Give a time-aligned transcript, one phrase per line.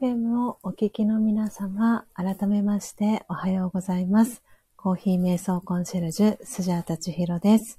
[0.00, 4.42] FM をお聞きの皆様、改めましておはようございます。
[4.74, 7.78] コーヒー瞑想コンシェルジュ、スジャータチヒロです。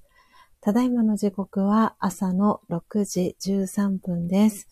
[0.62, 4.70] ただいまの時刻は朝の6時13分です。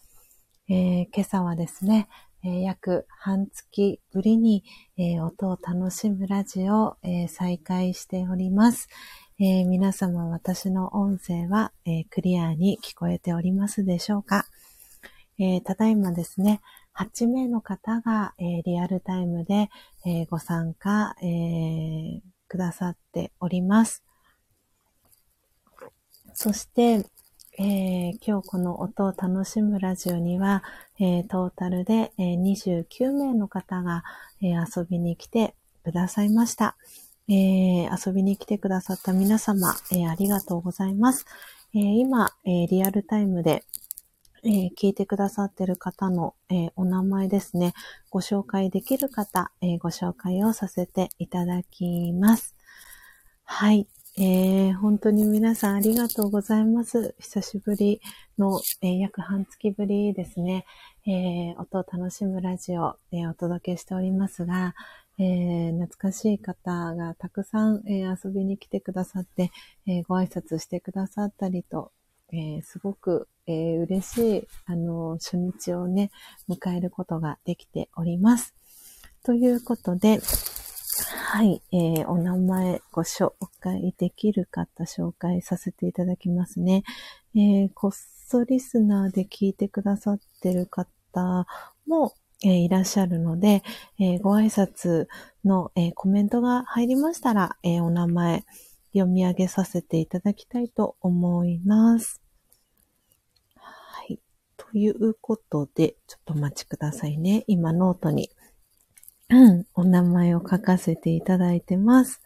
[0.69, 2.07] えー、今朝はですね、
[2.45, 4.63] えー、約半月ぶりに、
[4.97, 8.87] えー、音を楽しむラジオを、え再開しております。
[9.39, 14.45] え皆様私の音声は、えクリアに聞こえておりますでしょうか、
[15.39, 16.61] えただいまですね、
[16.97, 19.69] 8名の方が、えー、リアルタイムで、
[20.05, 24.03] えー、ご参加、えー、くださっております。
[26.33, 27.05] そして、
[27.59, 30.63] えー、今日この音を楽しむラジオには、
[30.99, 34.03] えー、トータルで、えー、29名の方が、
[34.41, 36.75] え遊びに来てくださいました。
[37.29, 41.25] え遊びに来てくださった皆様、えありがとうございます。
[41.73, 43.63] え今、えリアルタイムで、
[44.45, 47.73] えー、聞いてくださってる方の、えー、お名前ですね、
[48.09, 52.53] ご紹介できる方、えー、ご紹介をさせていただきます。
[53.45, 53.87] はい。
[54.15, 57.15] えー、本当に皆さんありがとうございます。
[57.19, 58.01] 久しぶり
[58.37, 60.65] の、えー、約半月ぶりですね、
[61.07, 64.75] えー、音を楽しむラジオ、えお届けしておりますが、
[65.17, 69.51] え懐かしい方がたくさん、え遊びに来てくださって、
[69.87, 71.91] えご挨拶してくださったりと、
[72.33, 76.11] えすごくえー、嬉しい、あの、初日をね、
[76.49, 78.53] 迎えることができております。
[79.23, 80.19] ということで、
[81.31, 86.83] はい、えー、お名前ご紹介できる方紹介させていただきますね。
[87.35, 91.45] えー、こっそリスナーで聞いてくださってる方
[91.87, 92.13] も、
[92.45, 93.63] えー、いらっしゃるので、
[93.99, 95.07] えー、ご挨拶
[95.43, 98.45] の、えー、コメントが入りましたら、えお名前
[98.93, 102.22] 読み上げさせていただきたいと思います。
[104.73, 107.43] ということで、ちょっとお待ちくださいね。
[107.45, 108.31] 今ノートに、
[109.29, 112.23] うん、お名前を書かせていただいてます。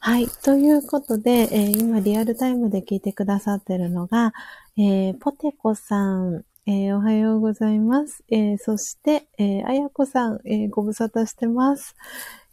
[0.00, 0.26] はい。
[0.26, 4.32] ということで、えー、今リアルタイムで聞いてくださってるのが、
[4.76, 8.24] えー、ポテコさん、えー、おはようございます。
[8.30, 11.94] えそして、えあやこさん、えご無沙汰してます。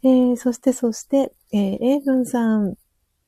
[0.04, 2.76] えそして、そして、えー、エイブンさん、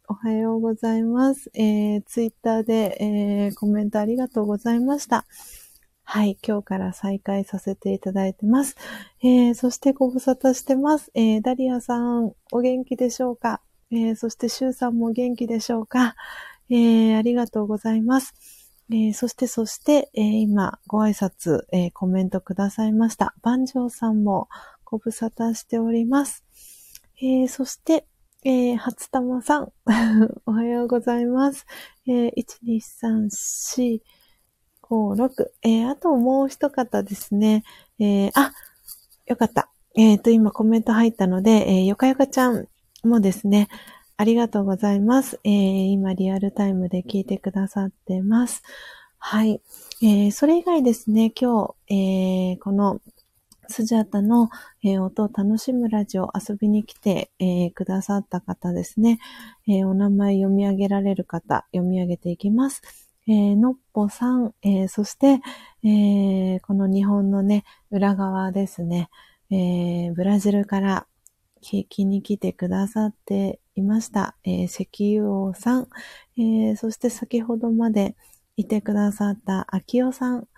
[0.06, 1.50] おはようございます。
[1.54, 5.26] えツイッターで、えコメントありがとうございました。
[6.06, 8.76] はい、今日から再開させていただいてます。
[9.22, 11.10] えー、そしてご無沙汰してます。
[11.14, 13.62] えー、ダリアさん、お元気でしょうか？
[13.90, 16.14] えー、そしてシュウさんも元気でしょうか？
[16.70, 18.34] えー、ありがとうございます。
[18.90, 23.34] えー、そして、そして、えー、今、ご挨拶、えー、コメントくださいました。
[23.42, 24.48] 万丈さんも
[24.84, 26.44] ご無沙汰しております。
[27.16, 28.06] えー、そして、
[28.44, 29.72] えー、初玉さん、
[30.46, 31.64] おはようございます。
[32.06, 34.00] えー、1、2、3、4、
[34.90, 35.46] 5、6。
[35.62, 37.64] えー、あともう一方ですね。
[37.98, 38.52] えー、あ、
[39.26, 39.70] よかった。
[39.96, 42.68] えっ、ー、と、今コメント入ったので、えー、よかよかちゃん
[43.04, 43.68] もですね、
[44.16, 45.40] ありがとうございます。
[45.44, 48.62] えー、今リアルタイムで聞いてくださってます。
[49.18, 49.62] はい。
[50.02, 53.00] えー、それ以外ですね、今日、えー、この
[53.68, 54.50] スジャータの、
[54.82, 59.18] えー、音を楽しむラジオ遊びに来て、えー、くださった方ですね、
[59.66, 63.03] えー、お名前読み上げられる方、読み上げていきます。
[63.26, 65.40] えー、のっぽさん、えー、そして、
[65.82, 69.08] えー、この日本のね、裏側ですね。
[69.50, 71.06] え、ブラジルから
[71.62, 74.36] 聞きに来てくださっていました。
[74.44, 75.88] え、石油王さん、
[76.38, 78.16] え、そして先ほどまで
[78.56, 80.48] いてくださった秋代さん、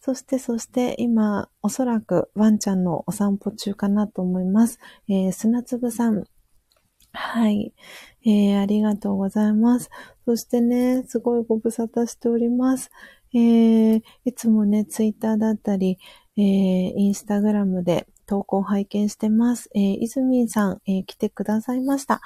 [0.00, 4.78] そして、そして今、おそらくワンちゃんのお散歩中かなと思います。
[5.08, 6.24] えー、砂粒さん。
[7.12, 7.72] はい。
[8.24, 9.90] えー、ありがとうございます。
[10.24, 12.90] そしてね、すごいご無沙汰しております。
[13.34, 15.98] えー、いつもね、ツイッターだったり、
[16.36, 16.44] えー、
[16.94, 19.70] インスタグラムで投稿拝見してます。
[19.74, 22.20] えー、いずみんさん、えー、来てくださいました。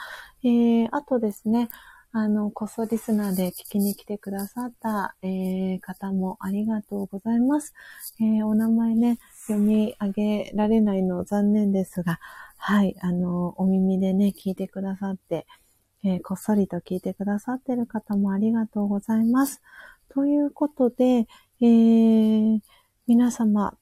[0.44, 1.68] えー、あとですね、
[2.14, 7.72] あの、こそリスナーで聞きに来てくださった、えー、方もありがとうございます。
[8.20, 10.12] えー、お名前ね、読み上
[10.44, 12.20] げられないの残念ですが、
[12.56, 15.47] はい、あの、お耳でね、聞いてくださって、
[16.05, 19.60] えー、こっそりと聞いてくださってる方もありがとうございます。
[20.09, 21.27] ということで、
[21.60, 22.60] えー、
[23.06, 23.77] 皆様、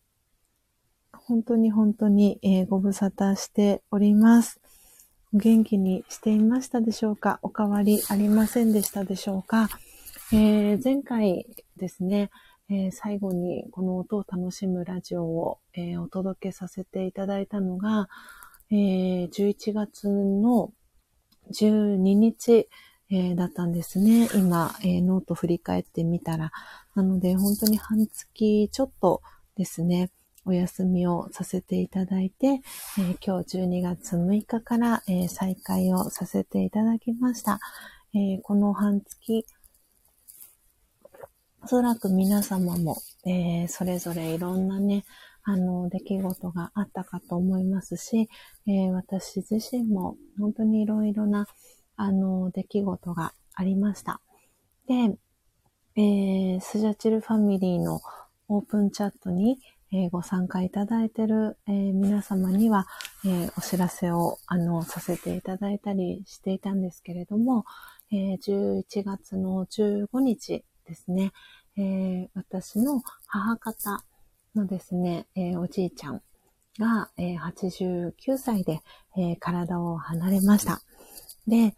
[1.13, 4.61] 本当に本当に、えー、ご無沙汰しております。
[5.33, 7.39] お元気にしていましたでしょうか？
[7.43, 9.69] お変わりありませんでしたでしょうか、
[10.33, 11.47] えー、前回
[11.77, 12.31] ですね、
[12.73, 18.09] えー、最後にこの音を楽しむラジオを、えー、お届けさせていただいたのが、
[18.71, 20.73] え11月の
[21.51, 22.69] 12日、
[23.11, 24.29] えだったんですね。
[24.37, 26.53] 今、えノート振り返ってみたら。
[26.95, 29.23] なので、本当に半月ちょっと
[29.57, 30.13] ですね、
[30.45, 37.59] お休みをさせていただいて、えー、今日12月6日から、え、再開をさせていただきました。
[38.15, 39.45] え、この半月、
[41.63, 42.97] おそらく皆様も、
[43.27, 45.05] えそれぞれいろんなね、
[45.43, 48.29] あの、出来事があったかと思いますし、
[48.67, 51.47] え私自身も本当にいろいろな、
[51.97, 54.23] あの、出来事がありました。
[54.89, 55.19] で、
[55.97, 58.01] えスジャチルファミリーの
[58.49, 59.59] オープンチャットに、
[59.93, 62.87] えー、ご参加いただいてる、えー、皆様には、
[63.27, 67.65] え、お知らせを、あの、させていただいたりしていたんですけれども、
[68.13, 71.33] え11月の15日ですね、
[71.79, 74.05] え私の母方
[74.57, 76.21] のですね、えおじいちゃん
[76.81, 78.81] が、え89歳で、
[79.17, 80.83] え体を離れました。
[81.47, 81.77] で、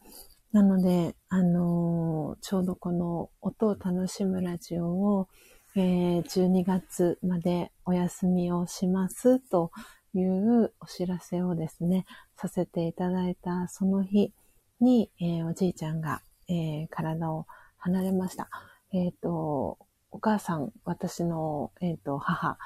[0.53, 5.29] なので、あのちょうどこの音を楽しむラジオを、
[5.77, 9.71] えー、12月までお休みをしますと
[10.15, 12.07] いうお知らせをですね、
[12.37, 14.33] させていただいたその日
[14.81, 17.47] に、えー、おじいちゃんが、えー、体を
[17.79, 18.51] 離れました。
[18.93, 19.79] えっ、と、
[20.11, 22.59] お母さん、私の、えっ、と、母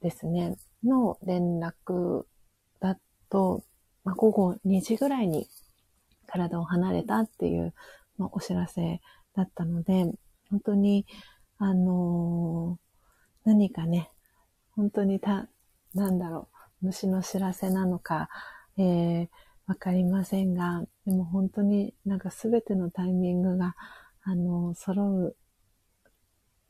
[0.00, 2.24] ですね、の連絡
[2.80, 2.98] だ
[3.28, 3.62] と、
[4.04, 5.48] まあ、午後2時ぐらいに
[6.26, 7.74] 体を離れたっていう、
[8.18, 9.00] まあ、お知らせ
[9.36, 10.12] だったので、
[10.50, 11.06] 本当に、
[11.58, 14.10] あのー、何かね、
[14.74, 15.48] 本当にた、
[15.94, 16.48] なんだろ
[16.82, 18.28] う、虫の知らせなのか、
[18.78, 19.28] えー、
[19.66, 23.76] わかりませんが、でも本当になんかすべてのタイミングが、
[24.24, 25.36] あの、揃う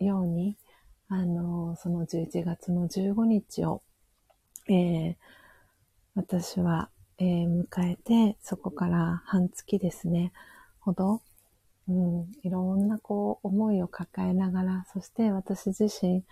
[0.05, 0.57] ように、
[1.09, 3.83] あの、その11月の15日を、
[4.69, 5.17] えー、
[6.15, 10.33] 私は、えー、迎えて、そこから半月ですね、
[10.81, 11.23] ほど、
[11.89, 16.25] うん、いろんなこう思いを抱えながら、そして私自身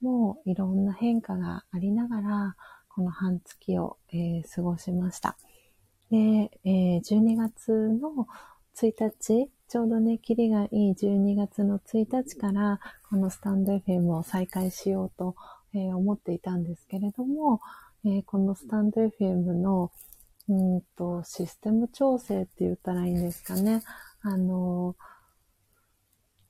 [0.00, 2.56] もいろんな変化がありながら、
[2.88, 5.36] この半月を、えー、過ごしました。
[6.10, 8.26] で、えー、12月の
[8.76, 12.78] 1日、ちょうどね、キリがいい12月の1日から、
[13.08, 15.34] このスタンド FM を再開しようと、
[15.72, 17.58] えー、思っていたんですけれども、
[18.04, 19.90] えー、このスタンド FM の、
[20.50, 23.82] うんと、システム調整って言ったらいいんですかね。
[24.20, 24.94] あの、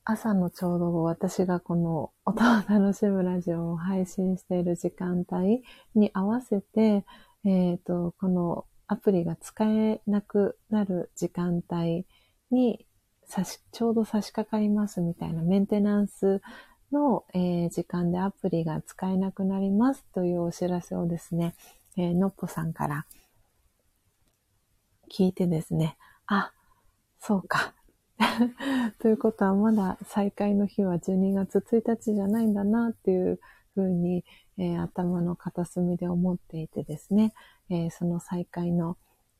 [0.03, 5.63] 朝のちょうど私がこの音を楽しむラジオを配信している時間帯
[5.95, 7.05] に合わせて、
[7.45, 12.05] えっ、ー、と、このアプリが使えなくなる時間帯
[12.51, 12.85] に
[13.33, 16.39] 差し、ちょうど差し掛かりますみたいなメンテナンス
[16.91, 21.55] の、えー、時間でアプリが使えなくなりますというお知らせをですね、
[21.97, 23.07] えー、のっぽさんから
[25.11, 25.97] 聞いてですね、
[26.27, 26.51] あ、
[27.19, 27.73] そうか。
[28.99, 33.39] ということはまだ再開の日は12月1日じゃないんだなっていう
[33.73, 34.23] ふうに、
[34.59, 37.33] えー、頭の片隅で思っていてですね、
[37.71, 38.95] えー、その再開の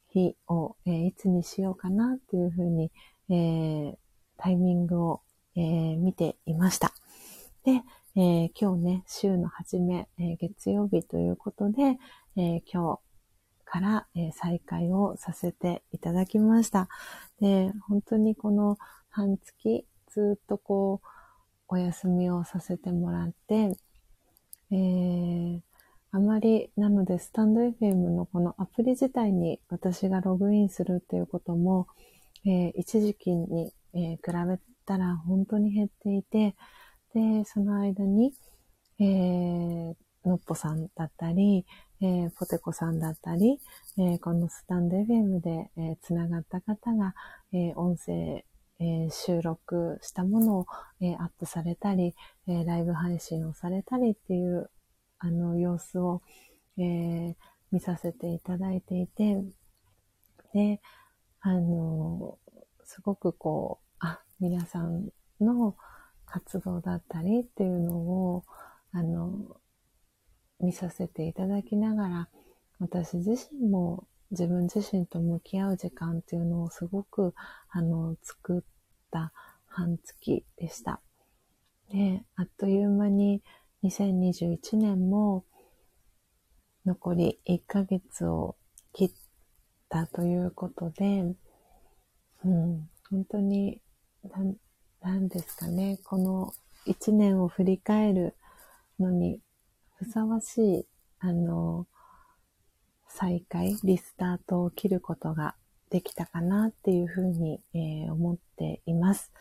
[0.10, 2.92] 日を、えー、いつにしようかなっていうふうに、
[3.30, 3.98] え
[4.38, 5.22] タイミングを、
[5.56, 6.94] え見ていました。
[7.64, 7.84] で、
[8.16, 12.00] え今日ね、週の初め、え月曜日ということで、
[12.36, 13.00] え今日
[13.66, 16.90] から、え再開をさせていただきました。
[17.40, 18.78] で、本当にこの
[19.10, 21.08] 半月ずっとこう、
[21.68, 23.76] お休みをさせてもらって、
[24.72, 25.62] えー、
[26.12, 31.88] あまり、なので、スタンド FM のこのアプリ自体に私がログインするっていうことも、
[32.46, 36.56] えー、一時期に、えー、比べたら本当に減っていて、
[37.14, 38.34] で、その間に、
[39.00, 39.94] えー、
[40.26, 41.66] のっぽさんだったり、
[42.02, 43.60] えー、ポテコさんだったり、
[43.98, 47.14] えー、このスタンド FM で、えー、つながった方が、
[47.54, 48.46] えー、音声、
[48.80, 50.66] えー、収録したものを、
[51.02, 52.16] えー、アップされたり、
[52.48, 54.70] えー、ライブ配信をされたりっていう
[55.20, 56.22] あの様子を、
[56.78, 57.36] えー、
[57.72, 59.38] 見させていただいていて、
[60.54, 60.82] で、
[61.46, 62.40] あの、
[62.86, 65.10] すごくこう、あ、皆さん
[65.42, 65.76] の
[66.26, 68.46] 活動だったりっていうのを、
[68.94, 69.58] あの、
[70.62, 72.30] 見させていただきながら、
[72.80, 77.36] 私自身も自分自身と向き合う時間っていうのをすごく、
[77.70, 78.62] あの、作っ
[79.12, 79.34] た
[79.68, 81.02] 半月でした。
[81.92, 83.44] で、あっという間に
[83.84, 85.44] 2021年も
[86.86, 88.56] 残り1ヶ月を
[88.94, 89.12] 切っ
[89.94, 91.36] たということで、
[92.44, 93.80] うん、本当に、
[94.24, 94.56] なん
[95.02, 96.54] なんですかね、この
[96.88, 98.36] 1年を振り返る
[99.00, 99.40] のに
[99.98, 100.88] ふさわしい、
[101.20, 101.86] あの、
[103.08, 105.56] 再開、リスタートを切ることが
[105.92, 109.32] できたかなっていうふうに、えー、思っています。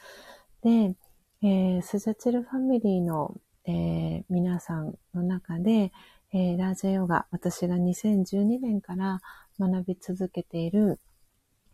[0.63, 0.95] で、
[1.43, 3.35] えー、スジャチルファミリーの
[3.65, 5.93] えー、皆さんの中で、
[6.33, 9.21] えー、ラージャヨガ、私が2012年から
[9.69, 11.01] 学び続けている、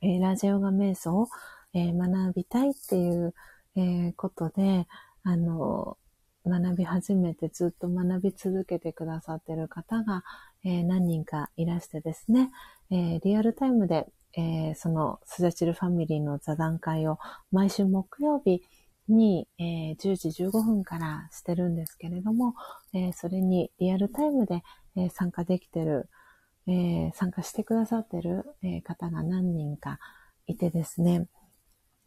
[0.01, 1.29] えー、ラジャヨガ瞑想を、
[1.75, 3.35] え学びたいっていう、
[3.77, 4.87] えことで、
[5.23, 5.99] あの、
[6.47, 10.25] 学び始めてずっと学び続けてくださってる方が、
[10.65, 12.51] え何人かいらしてですね、
[12.91, 17.19] えリアルタイムで、えそのスジャチルファミリーの座談会を
[17.53, 18.63] 毎週木曜日、
[19.09, 22.55] に、え、10時15分からしてるんですけれども、
[22.93, 24.63] え、それにリアルタイムで、
[24.97, 26.09] え、参加できてる、
[26.69, 29.99] え参加してくださってる、え方が何人か
[30.47, 31.27] いてですね。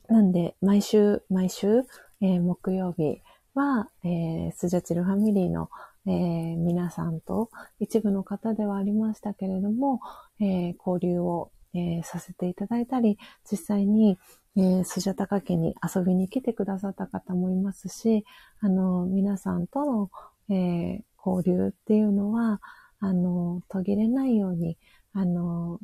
[0.07, 1.83] なんで、毎週、毎週、
[2.21, 3.21] え木曜日
[3.55, 5.69] は、えスジャチルファミリーの、
[6.05, 9.99] え皆さんと一部の方ではありましたけれども、
[10.39, 13.17] え交流を、えさせていただいたり、
[13.49, 14.19] 実際に、
[14.57, 18.25] え、スジャタカ家に遊びに来てくださった方もいますし、
[18.59, 20.11] あの、皆さんとの、
[20.49, 22.59] え、交流っていうのは、
[23.01, 24.77] あの、途切れないように、
[25.11, 25.81] あの、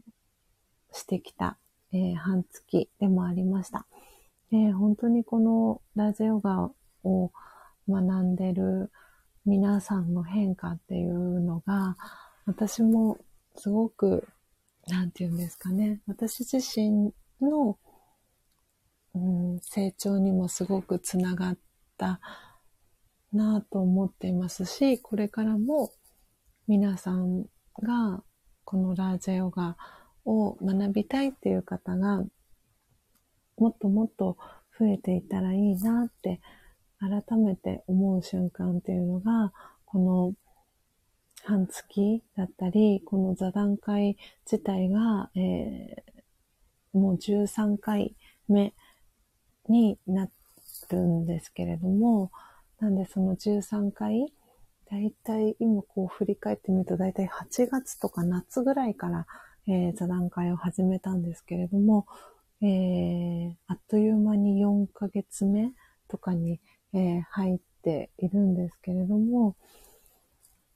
[0.93, 1.57] してきた、
[1.91, 3.85] えー、半月でもありました。
[4.49, 6.71] で、本当にこのラジオガ
[7.03, 7.31] を
[7.89, 8.89] 学んでる
[9.45, 11.97] 皆さんの変化っていうのが、
[12.45, 13.17] 私も
[13.55, 14.25] すごく、
[14.87, 17.11] なんて言うんですかね、私自身
[17.41, 17.77] の
[19.17, 21.57] うん、成長にもすごくつながっ
[21.97, 22.19] た
[23.33, 25.91] なぁと思っていますし、これからも
[26.67, 27.43] 皆さん
[27.81, 28.21] が
[28.65, 29.77] このラージャヨガ
[30.25, 32.25] を学びたいっていう方が
[33.57, 34.37] もっともっと
[34.77, 36.41] 増えていたらいいなって
[36.99, 39.53] 改めて思う瞬間っていうのが、
[39.85, 40.33] この
[41.43, 44.17] 半月だったり、この座談会
[44.49, 48.15] 自体が、えー、もう13回
[48.47, 48.73] 目
[49.69, 50.27] にな
[50.89, 52.31] るんですけれども、
[52.79, 54.33] なんでその13回、
[54.89, 59.27] だいたい今こう振り返ってみると、だいたい8月とか夏ぐらいから、
[59.67, 62.05] えー、座談会を始めたんですけれども、
[62.61, 65.71] えー、あっという間に4ヶ月目
[66.07, 66.59] とかに、
[66.93, 69.55] えー、入っているんですけれども、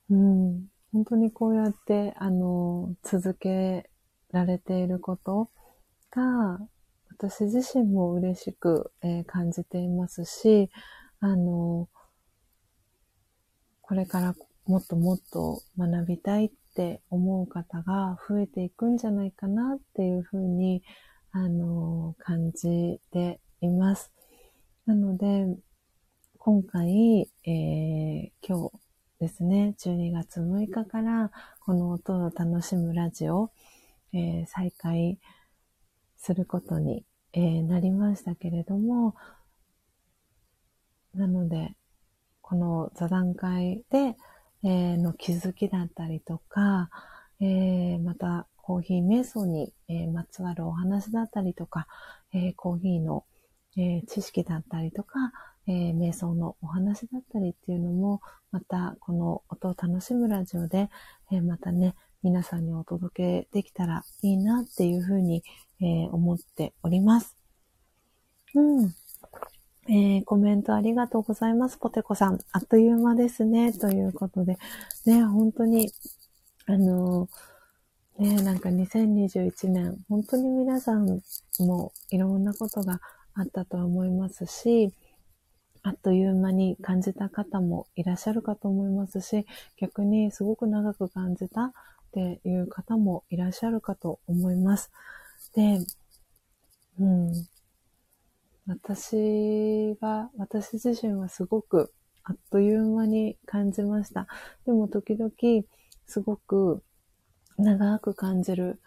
[0.09, 3.89] うん、本当にこうやって、あの、続け
[4.31, 5.49] られていること
[6.11, 6.59] が、
[7.17, 10.69] 私自身も嬉しく、えー、感じていますし、
[11.21, 11.87] あの、
[13.91, 14.33] これから
[14.67, 20.81] もっともっと学びたいって思う方が増えていくんじゃないかなっていうふうに、
[21.33, 24.13] あの、感じています。
[24.85, 25.45] なので、
[26.37, 28.71] 今回、えー、今日
[29.19, 33.51] ですね、12月6日からこの音を楽しむラジオ、
[34.13, 35.19] えー、再開
[36.15, 37.03] することに
[37.33, 39.15] えー、なりましたけれども、
[41.13, 41.75] なので、
[42.51, 44.17] この座談会で、
[44.65, 46.89] えー、の気づきだったりとか、
[47.39, 51.87] えー、またコーヒー瞑想に、えまつわるお話だったりとか、
[52.33, 53.23] えコーヒーの、
[53.77, 55.31] え知識だったりとか、
[55.65, 58.19] え瞑想のお話だったりっていうのも、
[58.51, 60.89] またこの音を楽しむラジオで、
[61.31, 65.41] えまたね、皆さんにお届けできたらいいなっていうふうに、
[65.79, 67.37] えー、思っております。
[68.55, 68.93] うん。
[69.93, 71.77] えー、コメントありがとうございます。
[71.77, 72.39] ポテコさん。
[72.53, 73.73] あっという間ですね。
[73.73, 74.57] ということで。
[75.05, 75.91] ね、本当に、
[76.65, 77.27] あの、
[78.17, 81.19] ね、なんか2021年、本当に皆さん
[81.59, 83.01] もいろんなことが
[83.33, 84.93] あったとは思いますし、
[85.83, 89.45] あっという間に感じた方もいらっしゃるかと思いますし、
[89.75, 91.73] 逆にすごく長く感じたっ
[92.13, 94.89] ていう方もいらっしゃるかと思います。
[95.53, 95.79] で、
[96.97, 97.33] うん。
[98.71, 101.93] 私は、私自身はすごく
[102.23, 104.27] あっという間に感じました。
[104.65, 105.31] でも時々
[106.07, 106.81] すごく
[107.57, 108.79] 長く感じる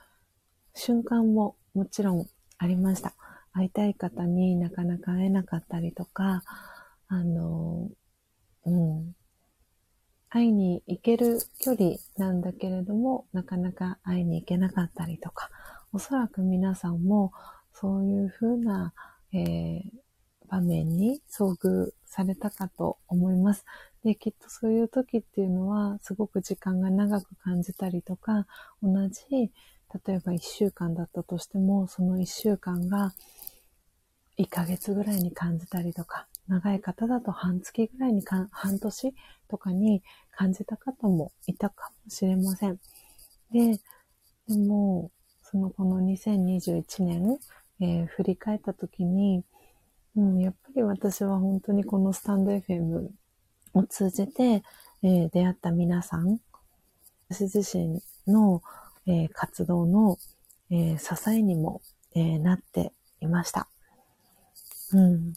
[0.74, 3.15] 瞬間ももちろんありました。
[3.52, 6.43] 会いたい方になかなか会えなかったりとか、
[7.09, 7.90] あの、
[8.65, 9.15] うん。
[10.31, 15.51] 会いに行ける距離なんだけれども、なかなか会いに行けなかったりとか、
[15.93, 17.32] おそらく皆さんも
[17.73, 18.94] そういうふうな、
[19.35, 19.82] えー、
[20.48, 23.65] 場面に遭遇されたかと思います。
[24.05, 28.47] で、きっとそういう時っていうのは、すごく時間が長く感じたりとか、
[28.82, 33.12] 同じ、例えば1週間だったとしても、その1週間が
[34.39, 39.15] 1ヶ月ぐらいに感じたりとか、長い方だと半月ぐらいにか、半年
[39.48, 42.78] とかに感じた方もいたかもしれません。
[43.51, 43.78] で、
[44.48, 45.11] でも、
[45.43, 47.39] そのこの2021年、
[47.80, 49.44] えー、振り返った時に、
[50.16, 53.09] うん、やっぱり私は本当にこのスタンド FM
[53.74, 54.62] を通じて、
[55.02, 56.38] えー、出会った皆さん、
[57.28, 58.62] 私自身の、
[59.06, 60.18] えー、活動の、
[60.70, 61.82] え支えにも、
[62.14, 63.68] えなっていました。
[64.92, 65.34] うん。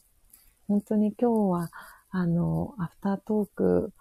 [0.68, 1.70] 本当に今日は、
[2.10, 3.92] あの、アフタートーク、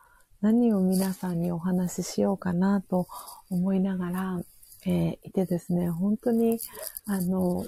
[0.41, 3.07] 何を皆さんにお話ししようかなと
[3.49, 4.41] 思いながら、
[4.85, 6.59] えー、いてですね、本当に、
[7.05, 7.65] あの、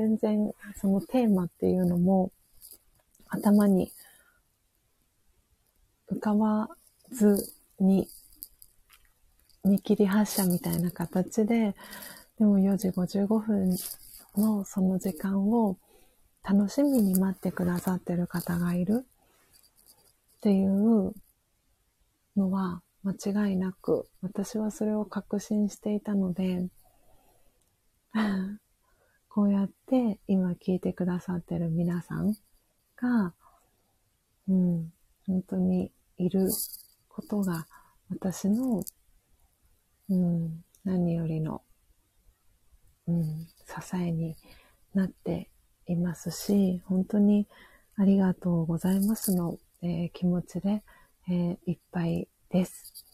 [0.00, 2.32] 全然そのテーマっていうのも
[3.28, 3.92] 頭に
[6.10, 6.70] 浮かば
[7.10, 8.08] ずに
[9.62, 11.74] 見切り発車みたいな形で、
[12.38, 13.76] でも4時55分
[14.38, 15.76] のその時間を
[16.42, 19.04] 楽しみに待ってくださってる方がいる。
[20.38, 21.12] っていう
[22.34, 26.70] のは間違いなく、私はそれを確信していたので、
[29.32, 32.34] こうやって今聞いてくださってる皆さん
[32.96, 33.32] が、
[34.48, 34.92] うん、
[35.24, 36.48] 本当にいる
[37.08, 37.68] ことが
[38.10, 38.82] 私の、
[40.08, 41.62] うん、何よりの、
[43.06, 43.24] うん、
[43.66, 44.34] 支えに
[44.94, 45.48] なって
[45.86, 47.46] いますし、本当に
[47.96, 50.82] ありがとうございますの、えー、気持ちで、
[51.28, 53.04] えー、いっぱいです。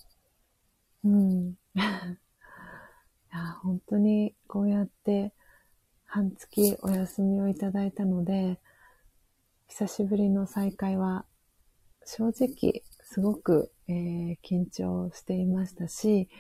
[1.05, 1.59] うん。
[1.77, 1.79] い
[3.33, 5.35] や本当にこうやって
[6.17, 8.59] 半月お休みをいただいたので、
[9.69, 11.27] 久しぶりの再会は
[12.07, 16.31] 正直すごく、えー、緊張していましたし、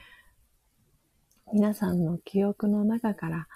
[1.52, 3.48] 皆さんの記憶の中から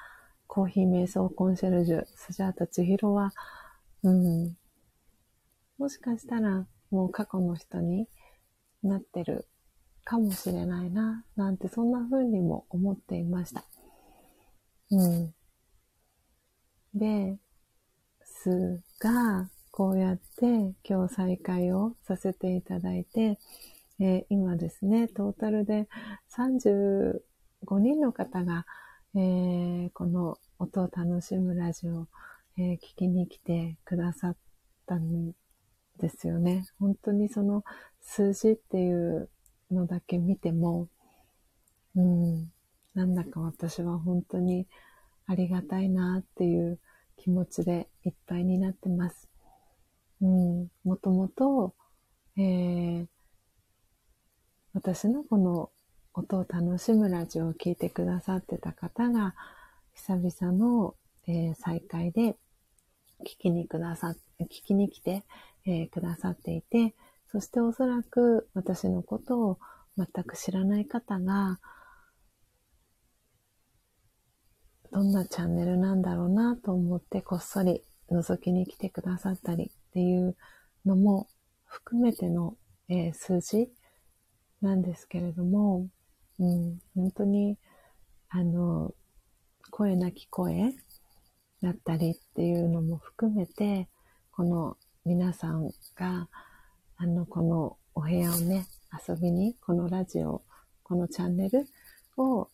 [0.47, 3.32] コーヒー瞑想コンシェルジュ、スジャータ千尋は、
[4.02, 4.59] うん、
[5.78, 8.09] もしかしたらもう過去の人に
[8.82, 9.48] なってる
[10.05, 13.64] かもしれないな、なんてそんな風にも思っていました。
[14.90, 15.34] うん。
[16.95, 17.39] で、
[18.23, 23.39] すが、こうやって今日再開をさせていただいて、
[23.99, 25.89] えー、今ですね、トータルで
[26.37, 27.21] 35
[27.79, 28.65] 人の方が
[29.17, 32.07] えー、この音を楽しむラジオ、
[32.57, 34.37] えー、聞きに来てくださっ
[34.87, 35.33] たん
[35.99, 36.65] ですよね。
[36.79, 37.65] 本当にその
[38.01, 39.29] 数字っていう
[39.73, 40.87] のだけ見ても、
[41.97, 42.53] うん、
[42.95, 44.69] なんだか私は本当に
[45.31, 46.81] ありがたいなっていう
[47.16, 49.28] 気持ちでいっぱいになってます。
[50.20, 51.73] うん、もともと、
[52.36, 53.07] えー、
[54.74, 55.70] 私のこの
[56.15, 59.36] 音を楽しむラジオを聴いてくださってた方が、
[59.94, 60.97] 久々の、
[61.28, 62.35] えー、再会で
[63.24, 65.23] 聞きにくださ、聞きに来て、
[65.65, 66.93] えー、くださっていて、
[67.31, 69.59] そしておそらく私のことを
[69.97, 71.61] 全く知らない方が、
[74.93, 80.37] どんなチャンネルなんだろうなと思ってこっそり覗きに来てくださったりっていう
[80.85, 81.29] のも
[81.65, 82.57] 含めての、
[82.89, 83.71] えー、数字
[84.61, 85.87] なんですけれども、
[86.39, 87.57] うん、本当に、
[88.29, 88.93] あの、
[89.71, 90.75] 声なき声
[91.62, 93.89] だったりっていうのも含めて、
[94.33, 96.29] この皆さんが、
[96.97, 98.67] あの、このお部屋をね、
[99.09, 100.43] 遊びに、このラジオ、
[100.83, 101.67] このチャンネル
[102.17, 102.49] を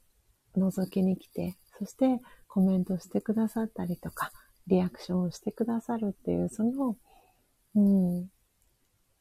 [0.57, 4.31] 覗きに来て、そしてコメントしてくださったりとか、
[4.67, 6.97] リアクションをしてくださるっていう、その、
[7.75, 8.31] うん、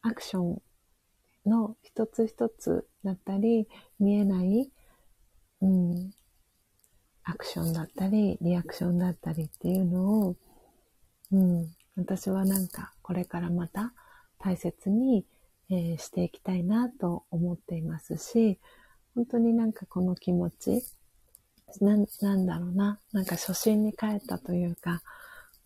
[0.01, 0.61] アクション
[1.45, 3.67] の一つ一つだったり、
[3.99, 4.71] 見えない、
[5.61, 6.11] うん、
[7.23, 10.35] アクションだったり、リアクションだったりっていうのを、
[11.31, 13.93] うん、私はなんかこれからまた
[14.39, 15.25] 大切に、
[15.69, 18.59] えー、していきたいなと思っていますし、
[19.15, 20.83] 本当になんかこの気持ち、
[21.81, 25.01] ななんだろうな、なんか初心に帰ったというか、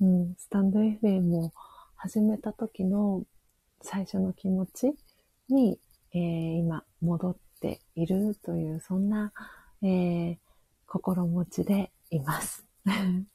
[0.02, 1.52] うん、スタンド FM を
[1.96, 3.24] 始めた時の
[3.82, 4.94] 最初の気持ち
[5.50, 5.78] に、
[6.14, 9.32] えー、今戻っているという、そんな、
[9.84, 10.38] えー、
[10.88, 12.66] 心持ちでいます。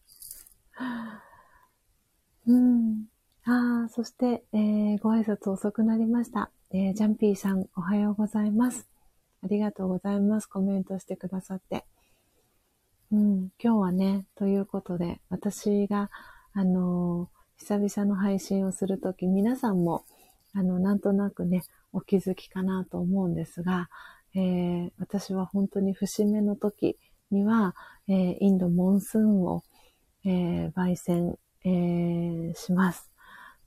[2.46, 3.06] うん。
[3.44, 6.50] ああ、そして、えー、ご挨拶遅くなりました。
[6.70, 8.88] えー、ジャンピーさん、おはようございます。
[9.42, 10.46] ありがとうございます。
[10.46, 11.84] コメントしてくださって。
[13.12, 16.10] うん、今日はね、ということで、私が、
[16.52, 20.04] あのー、久々の配信をするとき、皆さんも、
[20.52, 21.62] あの、なんとなくね、
[21.92, 23.88] お気づきかなと思うんですが、
[24.34, 26.98] えー、私は本当に節目の時
[27.30, 27.74] には、
[28.08, 29.62] えー、インドモンスーンを、
[30.24, 33.10] えー、焙煎、えー、します。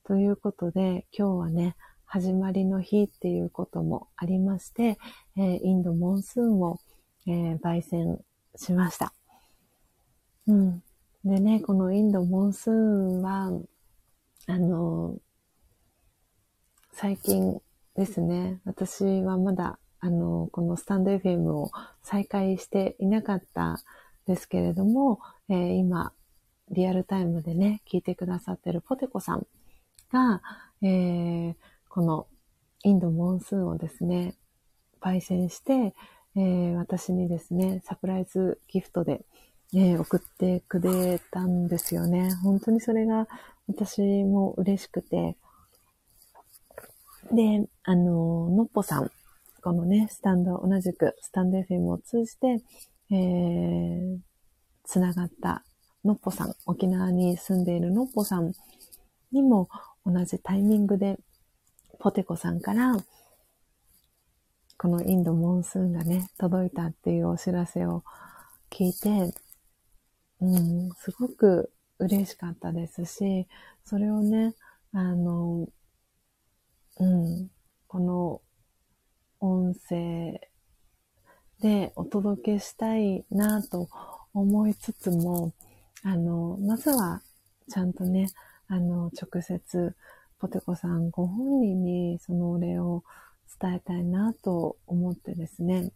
[0.04, 4.98] ということで、今日はね、始まりの日っていうこともありまして、
[5.38, 6.80] えー、インドモンスーンを、
[7.28, 8.20] えー、焙煎
[8.56, 9.17] しました。
[10.48, 10.84] うん。
[11.26, 13.52] でね、このインドモンスーンは、
[14.48, 15.18] あの、
[16.94, 17.62] 最近
[17.96, 21.72] ですね、私はまだ、あの、このスタンド FM を
[22.02, 23.82] 再開していなかった
[24.26, 25.20] ですけれども、
[25.50, 26.14] えー、今、
[26.70, 29.48] リアルタイムでね、聞いてくださってるポテコさん
[30.12, 30.42] が、
[30.82, 31.56] えー、
[31.90, 32.28] この
[32.84, 34.36] インドモンスーンをですね、
[35.02, 35.94] 焙煎して、
[36.36, 39.26] えー、私にですね、サプライズギフトで、
[39.74, 42.34] えー、送ってくれたんですよね。
[42.44, 43.28] 本当にそれが
[43.68, 45.36] 私も嬉しくて。
[47.32, 49.12] で、あの、のっぽさん、
[49.62, 52.62] このね、スタンド、同じくスタンド FM を通じて、
[53.12, 54.18] えー、
[54.86, 55.66] つながった
[56.06, 58.54] のっぽさん、沖縄に住んでいるのっぽさん
[59.34, 59.68] にも
[60.06, 61.18] 同じタイミングで
[62.00, 62.96] ポテコさんから、
[64.78, 68.04] このインドモンスーンがね、届いたっていうお知らせを
[68.70, 69.34] 聞いて、
[70.42, 73.48] うん、すごく嬉しかったですし、
[73.84, 74.54] それをね、
[74.94, 75.68] あの、
[77.00, 77.50] うん、
[77.88, 78.42] この
[79.40, 80.40] 音声
[81.62, 83.90] でお届けしたいなと
[84.34, 85.54] 思いつつも、
[86.04, 87.22] あの、まずは
[87.70, 88.28] ちゃんとね、
[88.68, 89.96] あの、直接
[90.40, 93.04] ポテコさんご本人にそのお礼を
[93.60, 95.92] 伝えたいなと思ってですね、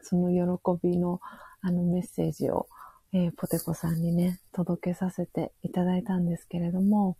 [0.00, 1.20] その喜びの
[1.60, 2.66] あのメッセージを、
[3.14, 7.16] えー、ポテコさんにね、届けさせていただいたんですけれども、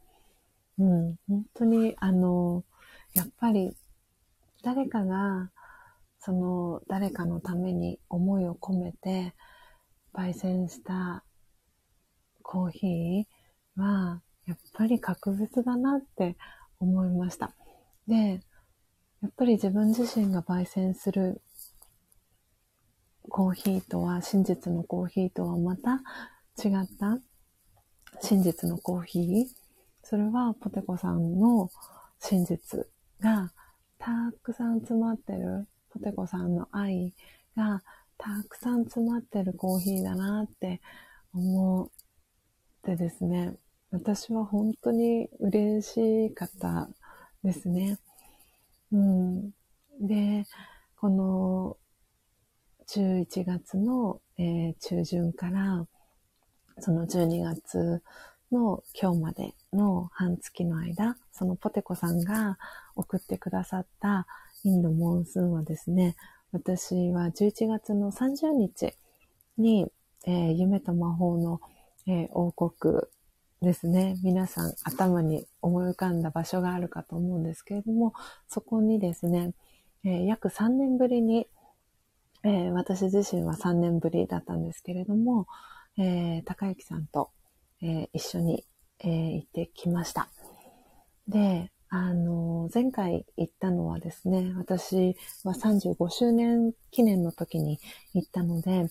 [0.79, 2.65] うん、本当にあの、
[3.15, 3.77] やっぱり
[4.63, 5.51] 誰かが
[6.19, 9.35] その誰かのために思いを込めて
[10.15, 11.25] 焙煎した
[12.43, 16.37] コーヒーはやっぱり格別だなって
[16.79, 17.53] 思いました。
[18.07, 18.41] で、
[19.21, 21.43] やっぱり自分自身が焙煎する
[23.29, 26.03] コーヒーとは、真実のコーヒーとはまた
[26.63, 27.19] 違った
[28.21, 29.47] 真実のコーヒー。
[30.03, 31.71] それはポテコさんの
[32.19, 32.87] 真実
[33.21, 33.53] が
[33.99, 37.15] たくさん詰まってる、ポテコさんの愛
[37.57, 37.83] が
[38.19, 40.81] たくさん詰まってるコーヒーだなって
[41.35, 41.89] 思っ
[42.83, 43.55] てですね。
[43.91, 46.89] 私は本当に嬉しかった
[47.45, 47.99] ですね。
[48.91, 49.51] うん。
[50.01, 50.45] で、
[50.97, 51.77] この
[52.95, 55.87] 11月の、えー、中旬から、
[56.79, 58.03] その12月
[58.51, 62.59] の今日までの半月の間、そのポテコさんが
[62.95, 64.27] 送ってくださった
[64.63, 66.17] インドモンスーンはですね、
[66.53, 68.93] 私は11月の30日
[69.57, 69.91] に、
[70.27, 71.63] えー、夢と魔法の、
[72.07, 73.05] えー、王国
[73.63, 78.13] ですね、皆さん頭に思い浮かんだ場所があるかと思うんですけれども、
[78.49, 79.55] そこにですね、
[80.05, 81.47] えー、約3年ぶりに、
[82.45, 85.47] えー、私自身は3年ぶりだったんですけれども、
[85.99, 87.31] えー、高幸さんと、
[87.83, 88.65] えー一緒に、
[89.01, 90.29] えー行ってきました。
[91.29, 95.15] で、あの、前回行ったのはですね、私
[95.45, 97.79] は35周年記念の時に
[98.15, 98.87] 行ったので、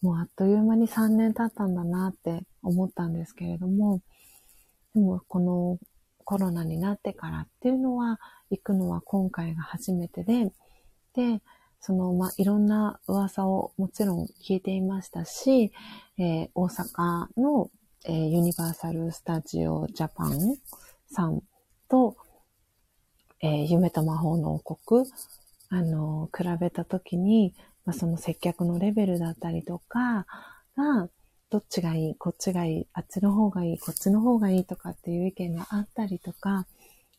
[0.00, 4.00] もうあっという間に3年経ったんだなって思ったんですけれども、
[4.94, 5.78] でもこの
[6.24, 8.20] コロナになってからっていうのは、
[8.50, 10.52] 行くのは今回が初めてで、
[11.14, 11.42] で、
[11.80, 15.72] その、まあ、いろんな噂をもちろん聞いていましたし、
[16.18, 17.70] えー、大阪の、
[18.04, 20.56] えー、ユニバーサル・スタジオ・ジャパン
[21.10, 21.42] さん
[21.88, 22.16] と、
[23.40, 25.06] えー、夢と魔法の王国
[25.70, 30.26] あの、比べたときに、まあ、その接客のレベルだったりとか
[30.76, 31.08] が、
[31.50, 36.66] どっちがいい、こっちがいい、あっちの方がいい、こっちの方がいいとかっていう意見があったりとか、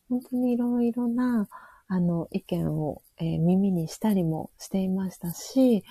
[0.08, 1.48] 本当にいろいろな、
[1.92, 5.82] あの、意見を、えー、耳にしたりもしていましたし、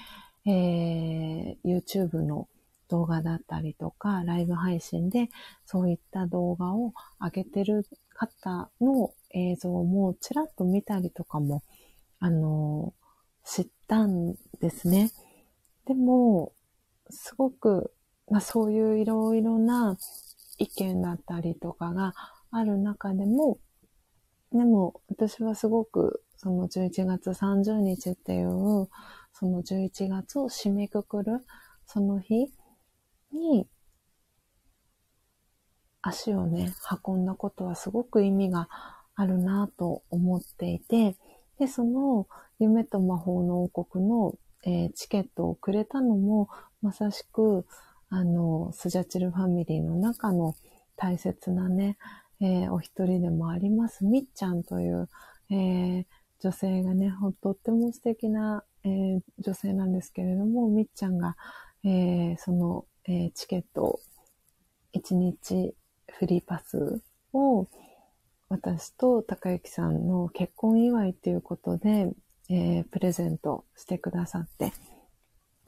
[0.45, 2.47] えー、YouTube の
[2.87, 5.29] 動画だったりとか、ライブ配信で
[5.65, 11.63] そういった動画を上げてる方の映像もちらっと見たりとかも、
[12.21, 12.93] あの、
[13.43, 15.11] 知ったんですね。
[15.85, 16.53] でも、
[17.09, 17.91] すごく、
[18.31, 19.97] まあそういういろいろな
[20.57, 22.13] 意見だったりとかが
[22.51, 23.57] ある中でも、
[24.51, 28.89] でも私はすごくその11月30日っていう、
[29.33, 31.45] その11月を締めくくる
[31.85, 32.47] その日
[33.31, 33.67] に
[36.01, 36.73] 足をね、
[37.05, 38.69] 運んだことはすごく意味が
[39.15, 41.15] あるなと思っていて、
[41.59, 42.27] で、その
[42.59, 44.35] 夢と魔法の王国の、
[44.65, 46.49] えー、チケットをくれたのも、
[46.81, 47.65] まさしく、
[48.09, 50.55] あの、スジャチルファミリーの中の
[50.95, 51.97] 大切なね、
[52.41, 55.09] えー、お一人でもあります、みっちゃんという、
[55.49, 56.05] えー、
[56.39, 61.35] 女性がね、とっても素敵な、えー、女性なんですけれども、みっちゃんが、
[61.83, 63.99] えその、えチケット、
[64.93, 65.73] 1日
[66.07, 67.01] フリーパス
[67.33, 67.67] を、
[68.49, 72.11] 私と高之さんの結婚祝いっていうことで、
[72.49, 74.73] え、プレゼントしてくださって。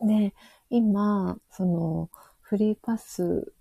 [0.02, 0.34] で、
[0.70, 2.10] 今、その、
[2.42, 3.54] フリーパス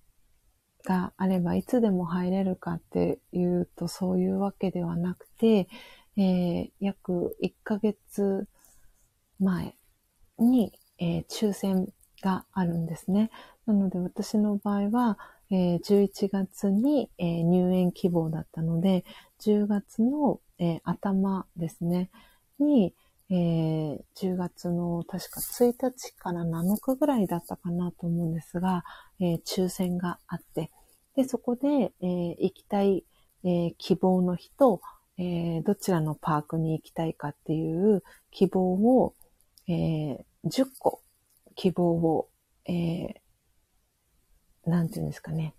[0.84, 5.68] があればいつでも入れるかっていうとそういうわけではなくて、
[6.16, 8.46] えー、約1ヶ月
[9.38, 9.74] 前
[10.38, 11.88] に、えー、抽選
[12.22, 13.30] があるんですね。
[13.66, 15.18] なので私の場合は、
[15.50, 19.04] えー、11月に、えー、入園希望だったので、
[19.40, 22.10] 10月の、えー、頭ですね、
[22.58, 22.94] に、
[23.30, 28.84] えー、10月の確か1日から7日ぐらいだったかなと思うんですが、
[29.20, 30.70] えー、抽選があって、
[31.16, 33.04] で、そこで、えー、行きたい、
[33.44, 34.82] え、希望の日と、
[35.16, 39.14] え、どちらのパークに行きたいかっていう希望を、
[39.68, 41.02] え、10個
[41.56, 42.28] 希望を、
[42.66, 45.54] えー、なんていうんですかね、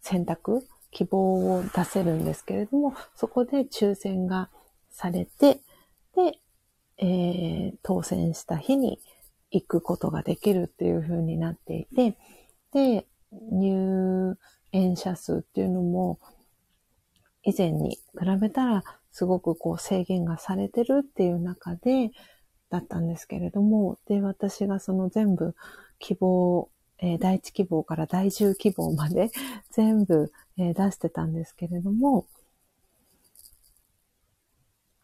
[0.00, 4.50] 選択、希望を出せるんですけれども、そこで抽選が
[4.90, 5.60] されて、
[6.14, 6.38] で、
[7.02, 9.00] えー、当選した日に
[9.50, 12.16] 行くことができるっていう風になっていて、
[12.72, 13.06] で、
[13.50, 14.36] 入
[14.72, 16.20] 園者数っていうのも、
[17.42, 22.10] 以前に比べたらすごくこう制限がされてるっていう中で、
[22.70, 25.54] だったんですけれども、で、私がその全部
[25.98, 26.70] 希望
[27.04, 29.30] えー、第1希望から第10希望まで
[29.70, 32.26] 全部、えー、出してたんですけれども、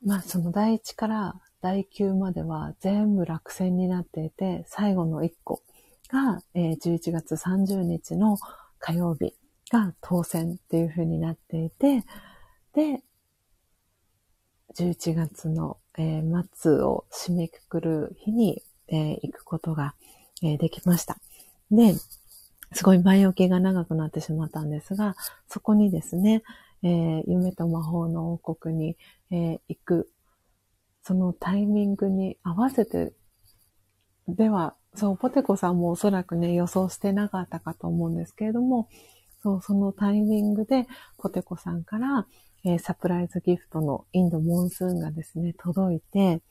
[0.00, 5.62] まあその第1から第9までは全部落選になっていて、最後の1個
[6.10, 8.38] が、えー、11月30日の
[8.78, 9.34] 火曜日
[9.70, 12.04] が当選っていう風になっていて、
[12.74, 13.02] で、
[14.76, 19.94] 11月の、えー、末を締めくくる日に、えー、行くことが、
[20.42, 21.18] えー、できました。
[21.70, 21.94] で、
[22.72, 25.16] すごい前置きが長くなってしまったんですが、
[25.48, 26.42] そこにですね、
[26.82, 28.96] えー、夢と魔法の王国に、
[29.30, 30.10] えー、行く、
[31.08, 33.14] そのタイミングに合わせて、
[34.28, 38.90] では、そう、ポテコさんもおそらくね、予想してなかったかと思うんですけれども、
[39.42, 40.86] そう、そのタイミングで、
[41.16, 42.26] ポテコさんから、
[42.62, 46.42] えー、サプライズギフトのインドモンスーンがですね、届いて、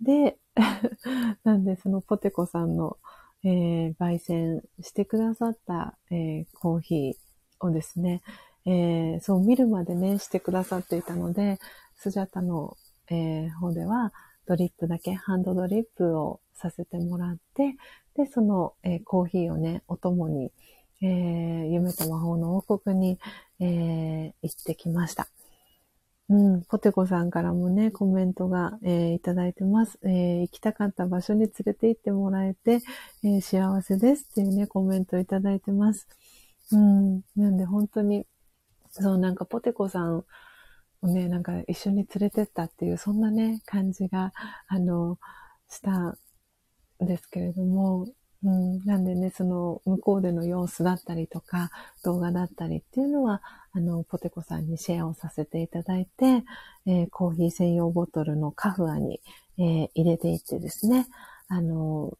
[0.00, 0.38] で、
[1.42, 2.98] なんでそのポテコさんの、
[3.42, 8.22] えー、焙煎してくださった、えー、コーヒーをですね、
[8.64, 11.58] えー、そう見るまでね、してくださっていたので、
[11.96, 12.76] スジャタの、
[13.10, 14.12] えー、方では、
[14.46, 17.76] ドリップだけ、ハンドドリップをさせてもらって、
[18.16, 20.52] で、その、えー、コーヒーをね、お供に、
[21.02, 23.18] えー、夢と魔法の王国に、
[23.60, 25.28] え、行ってきました。
[26.28, 32.80] うん、ポテコさんからもね、コメントが、えー、いただいてます、えー、行きたかった場所に連れて行ってもらえて、
[33.22, 36.08] えー、幸せですっていうね、コメントをいただいてます。
[36.72, 38.26] うん、なんで本当に、
[38.90, 40.24] そう、なんかポテコさん
[41.02, 44.32] ね、なんか一緒に連れてったっていう、そんなね、感じが、
[44.66, 45.18] あの、
[45.68, 46.16] したん
[47.00, 48.06] ですけれども、
[48.42, 51.70] うん、なんでね、その向こうでの様子だったりとか、
[52.04, 53.42] 動画だったりっていうのは、
[53.72, 56.44] あの、ポテコさんにシェアをさせていただいて、
[56.86, 59.20] えー、コーヒー専用ボトルのカフアに、
[59.58, 61.06] えー、入れていってですね、
[61.48, 62.16] あの、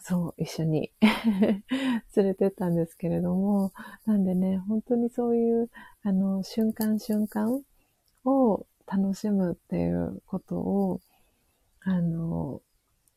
[0.00, 0.92] そう、一緒に
[2.16, 3.72] 連れてったんですけれども、
[4.06, 5.70] なんでね、本当にそういう、
[6.02, 7.62] あの、瞬間瞬間
[8.24, 11.00] を楽しむっていうことを、
[11.80, 12.60] あの、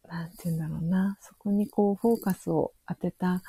[0.07, 3.41] なんて言うんだろうな、そこにこうフォーカスを当てた、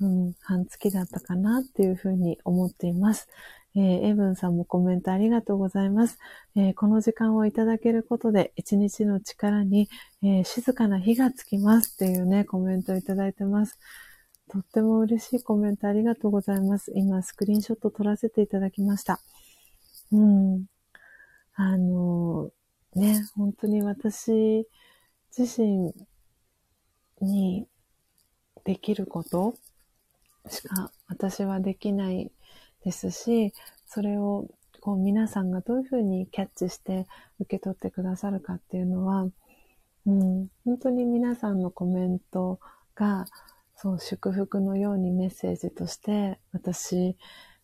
[0.00, 3.28] うん、半月だったかなっていうふうに思っています。
[3.76, 6.18] えー、エブンさんもコメントありがとうございます。
[6.56, 9.88] えー、この時間をいただけることで、一日の力に、
[10.22, 13.78] えー、静かな火がつきますっていうね、コメントをいただいてます。
[14.48, 16.92] とっても嬉しいコメントありがとうございます。
[16.94, 19.20] 今、スクリーンショット撮らせていただきました。
[20.12, 20.66] うん。
[21.54, 22.50] あの、
[22.94, 24.66] ね、本当に私
[25.36, 25.94] 自身
[27.20, 27.66] に
[28.64, 29.54] できること
[30.48, 32.30] しか私はできない
[32.84, 33.52] ですし、
[33.86, 34.48] それを
[34.80, 37.06] こう皆さんがどういうふうにキャッチして
[37.40, 39.26] 受け取ってくださるかっていうのは、
[40.06, 42.60] うん、本当に皆さんのコメント
[42.94, 43.26] が、
[43.76, 47.16] そう、祝福のようにメッセージとして私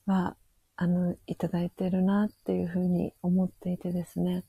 [0.07, 0.37] は、
[0.83, 4.45] あの、いただいてるなっていうふうに思っていてですね。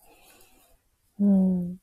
[1.19, 1.75] うん。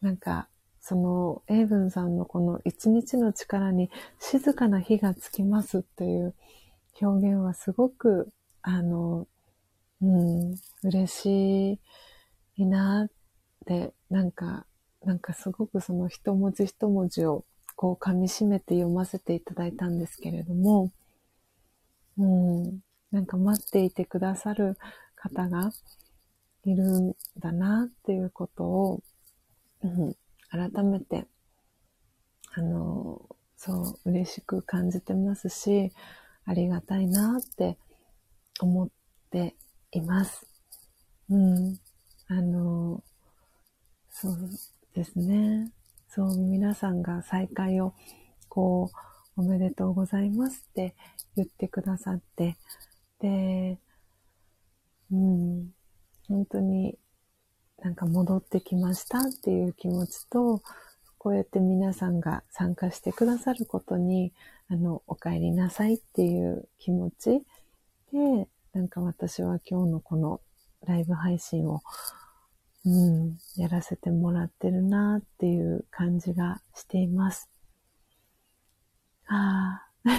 [0.00, 0.48] なんか、
[0.80, 6.34] その、エイブンさんのこの一日の力に静かな火がつきますっていう
[7.00, 8.32] 表現はすごく、
[8.62, 9.28] あの、
[10.00, 11.80] うん、嬉し
[12.56, 13.10] いなっ
[13.64, 14.66] て、なんか、
[15.04, 17.44] なんかすごくその一文字一文字を
[17.76, 20.90] こう噛み締めて読ませていただいたんですけれども、
[22.18, 22.82] うん、
[23.12, 24.76] なんか待っていてくださる
[25.14, 25.70] 方が
[26.64, 29.02] いるんだなっていうことを、
[29.82, 30.16] うん、
[30.50, 31.26] 改めて、
[32.54, 33.20] あの、
[33.56, 35.92] そう、嬉しく感じてますし、
[36.44, 37.78] ありがたいなって
[38.60, 38.88] 思っ
[39.30, 39.54] て
[39.92, 40.46] います。
[41.28, 41.78] うん。
[42.28, 43.02] あの、
[44.10, 44.50] そう
[44.94, 45.70] ですね。
[46.08, 47.94] そう、皆さんが再会を、
[48.48, 48.90] こ
[49.36, 50.94] う、おめでとうございますって
[51.36, 52.56] 言ってくださって、
[53.22, 53.78] で、
[55.12, 55.70] うん、
[56.28, 56.98] 本当に
[57.82, 60.62] なんか戻ってきましたっていう気持ちと、
[61.18, 64.32] こうやって皆さんが参加してくださることに、
[64.68, 67.42] あの、お帰りなさいっていう気持ち
[68.12, 70.40] で、なんか私は今日のこの
[70.84, 71.80] ライブ配信を、
[72.84, 77.48] うん、やらせてもらってるなっていう感じがしています。
[79.28, 80.12] ああ。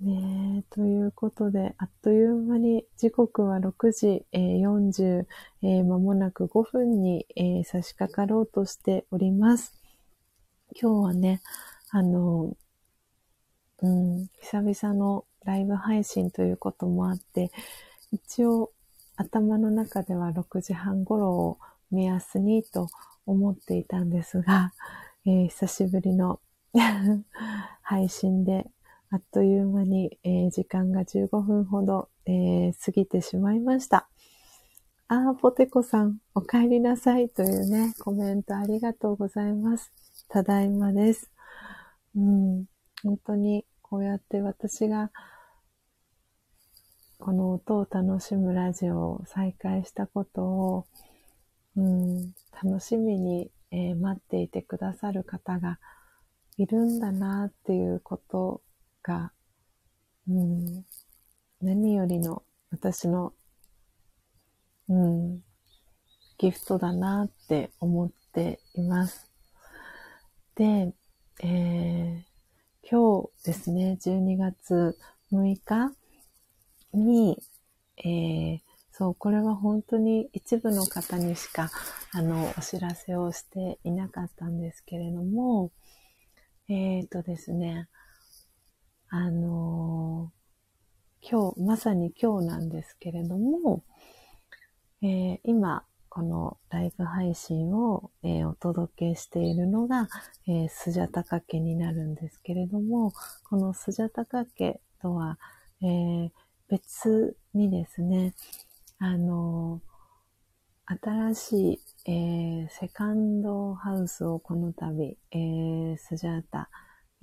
[0.00, 5.26] ねえ、ということで、あっという間に時刻は6時、えー、40、
[5.62, 9.74] えー、間もなく5分に、えー、差し掛かろうとしております。
[10.80, 11.42] 今日はね、
[11.90, 12.56] あの、
[13.82, 17.52] うん、久々のライブ配信ということもあって、
[18.10, 18.72] 一応
[19.16, 21.58] 頭の中では6時半頃を
[21.90, 22.88] 目安にと
[23.26, 24.72] 思っていたんですが、
[25.26, 26.40] えー、久しぶりの
[27.82, 28.70] 配信で
[29.12, 34.08] あっという間に、えー、時間が15分ほど、えー、過ぎてしまいました。
[35.08, 39.90] あー、ポテコさん、お帰りなさいというね、コメントありがとうございます。
[40.28, 41.28] ただいまです。
[42.14, 42.66] うん、
[43.02, 45.10] 本当にこうやって私が
[47.18, 50.86] この音を楽しむラジオを再開したことを、
[51.76, 52.32] うん、
[52.62, 55.80] 楽しみに、えー、待っていてくださる方が
[56.56, 58.62] いるんだなっていうこと
[59.02, 59.32] が、
[60.28, 60.84] うん、
[61.60, 63.32] 何よりの私の、
[64.88, 65.40] うん、
[66.38, 69.30] ギフトだなって思っています。
[70.54, 70.92] で、
[71.42, 72.22] えー、
[72.88, 74.96] 今日ですね、12月
[75.32, 75.92] 6日
[76.92, 77.42] に、
[77.96, 78.60] えー、
[78.90, 81.70] そう、これは本当に一部の方にしか、
[82.12, 85.70] あの、お知らせをしていなかったんですけれども、
[86.68, 87.88] えっ、ー、とですね、
[89.12, 93.82] あのー、今日、まさに今日なんですけれども、
[95.02, 100.08] えー、今、このライブ配信を、えー、お届けしているのが、
[100.46, 103.12] えー、スジャタカ家になるんですけれども、
[103.48, 105.40] このスジャタカ家とは、
[105.82, 106.30] えー、
[106.68, 108.34] 別にですね、
[109.00, 109.80] あの
[110.86, 116.70] 新しい、えー、セカンドハウスをこの度、えー、スジャータ、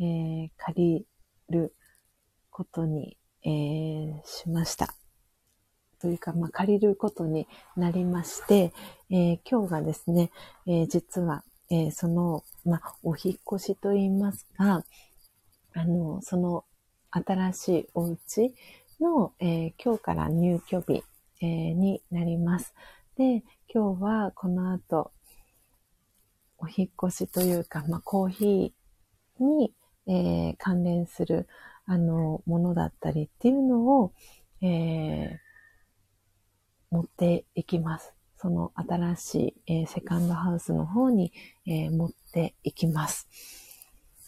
[0.01, 1.05] えー、借り
[1.49, 1.73] る
[2.57, 4.95] ことに、えー、しました。
[6.01, 8.73] というか、まあ、借りることになりまして、
[9.11, 10.31] えー、今日がですね、
[10.65, 14.83] えー、実は、えその、まあ、お引越しと言いますか、
[15.75, 16.65] あの、その
[17.11, 18.55] 新しいお家
[18.99, 21.03] の、え今日から入居日、
[21.41, 22.73] えになります。
[23.17, 25.11] で、今日はこの後、
[26.57, 29.73] お引越しというか、まあ、コーヒーに、
[30.07, 31.47] えー、関連する、
[31.87, 34.13] あの、ものだったりっていうのを、
[34.61, 35.37] えー、
[36.91, 38.13] 持っていきます。
[38.37, 39.35] その新し
[39.65, 41.31] い、えー、セカンドハウスの方に、
[41.65, 43.27] えー、持っていきます。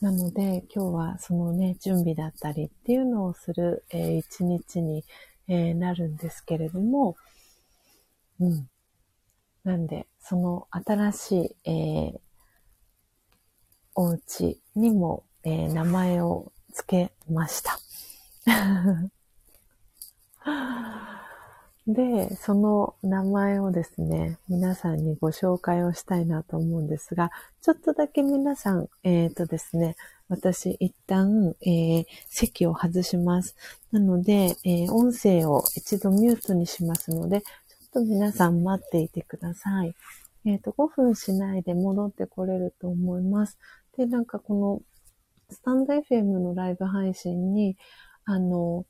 [0.02, 5.03] なので、今日はそのね、準備だったりっていうのをする、えー、一日に、
[5.49, 7.18] えー、なるんですけれども、
[8.40, 8.69] うん。
[9.65, 12.19] なんで、その新しい、えー、
[13.95, 17.80] お家にも、えー、名前を付けました。
[21.88, 27.32] で、その名前をですね、皆さんにご紹介をしたいなと思うんですが、
[27.62, 29.96] ちょっとだけ皆さん、えっ、ー、とですね、
[30.28, 33.56] 私一旦、えー、席を外します。
[33.91, 39.96] なので、えー、音声を一度ミュートにしますので、ちょっと皆さん待っていてください。
[40.46, 43.58] えっ、と、5分しないで戻ってこれると思います。
[43.98, 44.82] で、なんかこの、
[45.49, 47.77] スタンド FM のライブ配信に、
[48.26, 48.85] あの、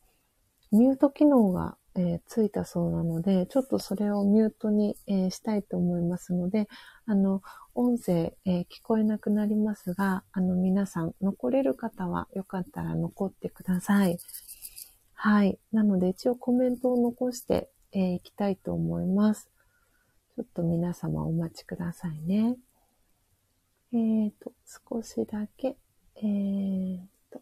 [0.72, 6.68] ミュート機能がえー、ついたそうなので、ちょっとそれをミュートに、えー、したいと思いますので、
[7.06, 7.42] あの、
[7.76, 14.18] 音声、えー、聞こえなくなりますが、あの、皆さん、残れる方はよかったら残ってください。
[15.14, 15.60] はい。
[15.74, 19.50] なので、一応コメントを残してい、きたいと思います。
[20.36, 22.56] ちょっと皆様お待ちくださいね。
[23.92, 24.54] えっ、と、
[24.90, 25.76] 少しだけ、
[26.22, 27.42] えっ、と、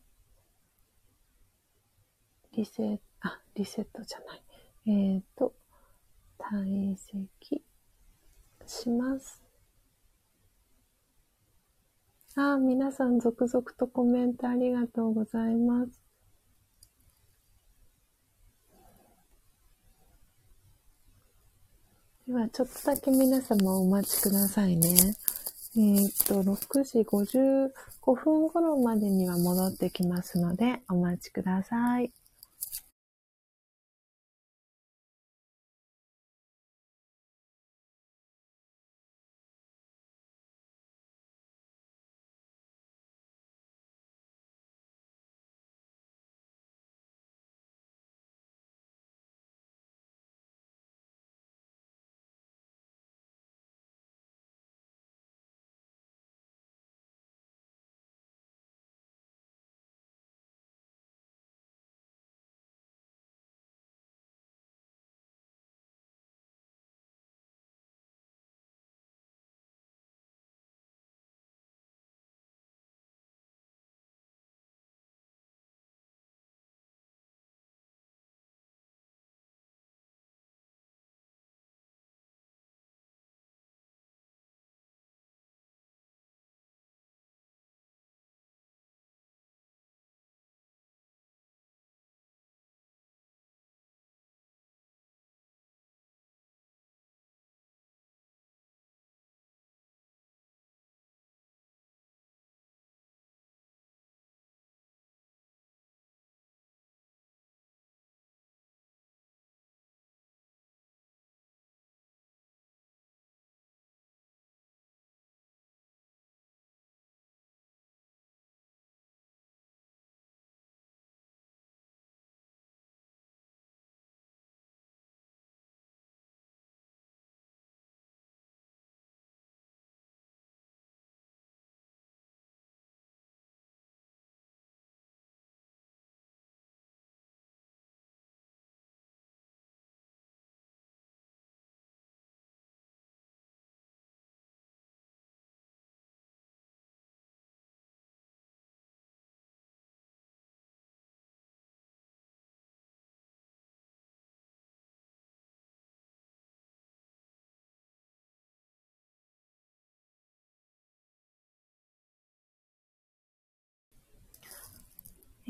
[2.53, 4.43] リセットあ、リセットじゃない。
[5.15, 5.53] えっ、と、
[6.37, 7.63] 退席
[8.67, 9.41] します。
[12.35, 15.99] あ、皆さん続々とコメントありがとうございます。
[22.27, 25.15] では、ちょっとだけ皆様お待ちくださいね。
[25.77, 27.69] えっ、と、6時55
[28.15, 32.11] 分頃までには戻ってきますので、お待ちください。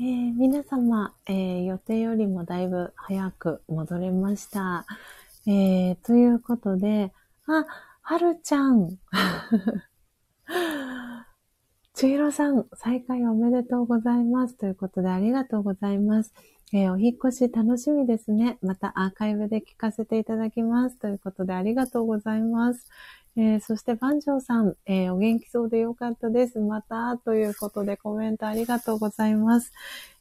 [0.00, 4.86] ー、皆様、えー、予定よりもだいぶ早く戻れました。
[5.44, 7.12] えー、ということで、
[7.48, 7.66] あ、
[8.02, 8.90] はるちゃん。
[11.94, 14.54] ちひろさん、再開おめでとうございます。
[14.54, 16.32] ということで、ありがとうございます。
[16.72, 18.58] えー、お引越し楽しみですね。
[18.62, 20.98] またアーカイブで聞かせていただきます。
[20.98, 22.86] ということで、ありがとうございます。
[23.40, 26.58] えー、そして、番長さん、えー、お元気そうでよかったです。
[26.58, 29.70] また、ということでコメントありがとうございます。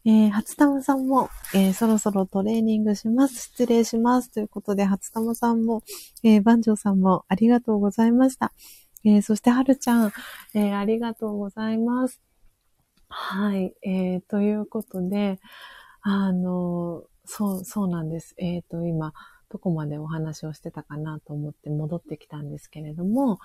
[0.06, 3.48] えー、初玉さんも、えー、そろそろトレーニングします。
[3.48, 4.32] 失礼します。
[4.32, 5.82] ということで、初玉さんも、
[6.24, 8.54] えー、番長さんもありがとうございました。
[9.04, 10.12] えー、そして、はるちゃん、
[10.54, 12.22] えー、ありがとうございます。
[13.10, 15.40] はい、えー、ということで、
[16.02, 18.36] あの、そう、そうなんです。
[18.38, 19.12] えっ、ー、と、今、
[19.50, 23.40] どこまでお話をしてたかなと思って戻ってきたんですけれども、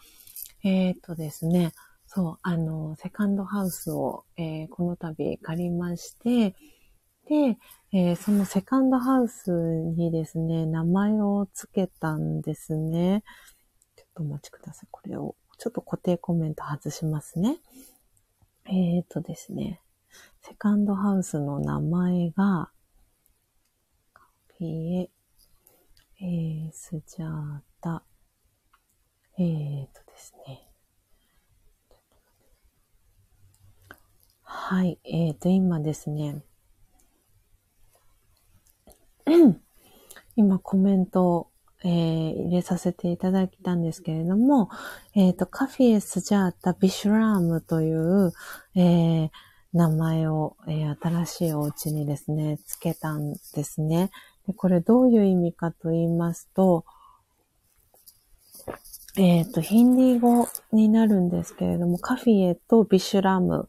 [0.64, 1.72] えっ、ー、とですね、
[2.06, 6.54] そう、あの、セカンドハウスを、えー、この度借りまして、
[7.26, 7.56] で、
[7.92, 13.22] えー、そのセカンドハウスにですね、名前を付けたんですね。
[13.96, 14.88] ちょっとお待ちください。
[14.90, 17.58] これを、ちょっと固定コメント外しますね。
[18.66, 19.80] えっ、とですね、
[20.42, 22.70] セカンドハウスの名前が、
[24.58, 24.66] ピ
[24.96, 25.10] エ、
[26.24, 28.04] えー、スジャータ、
[29.40, 30.68] えーとですね。
[34.44, 36.44] はい、えーと、今ですね、
[40.36, 41.50] 今コメントを、
[41.82, 41.90] えー、
[42.46, 44.70] 入れさせていただいたんですけれども、
[45.16, 48.32] えっ、ー、と、カフィエスジャータ・ビシュラームという、
[48.76, 49.30] えー、
[49.72, 54.12] 名前を、えー、新しいお家にですね、つけたんですね。
[54.46, 56.84] でこれどういう意味かと言いますと、
[59.16, 63.68] えっ、ー、と、ヒンディー語になるんですけれども、カフィエとビシュラム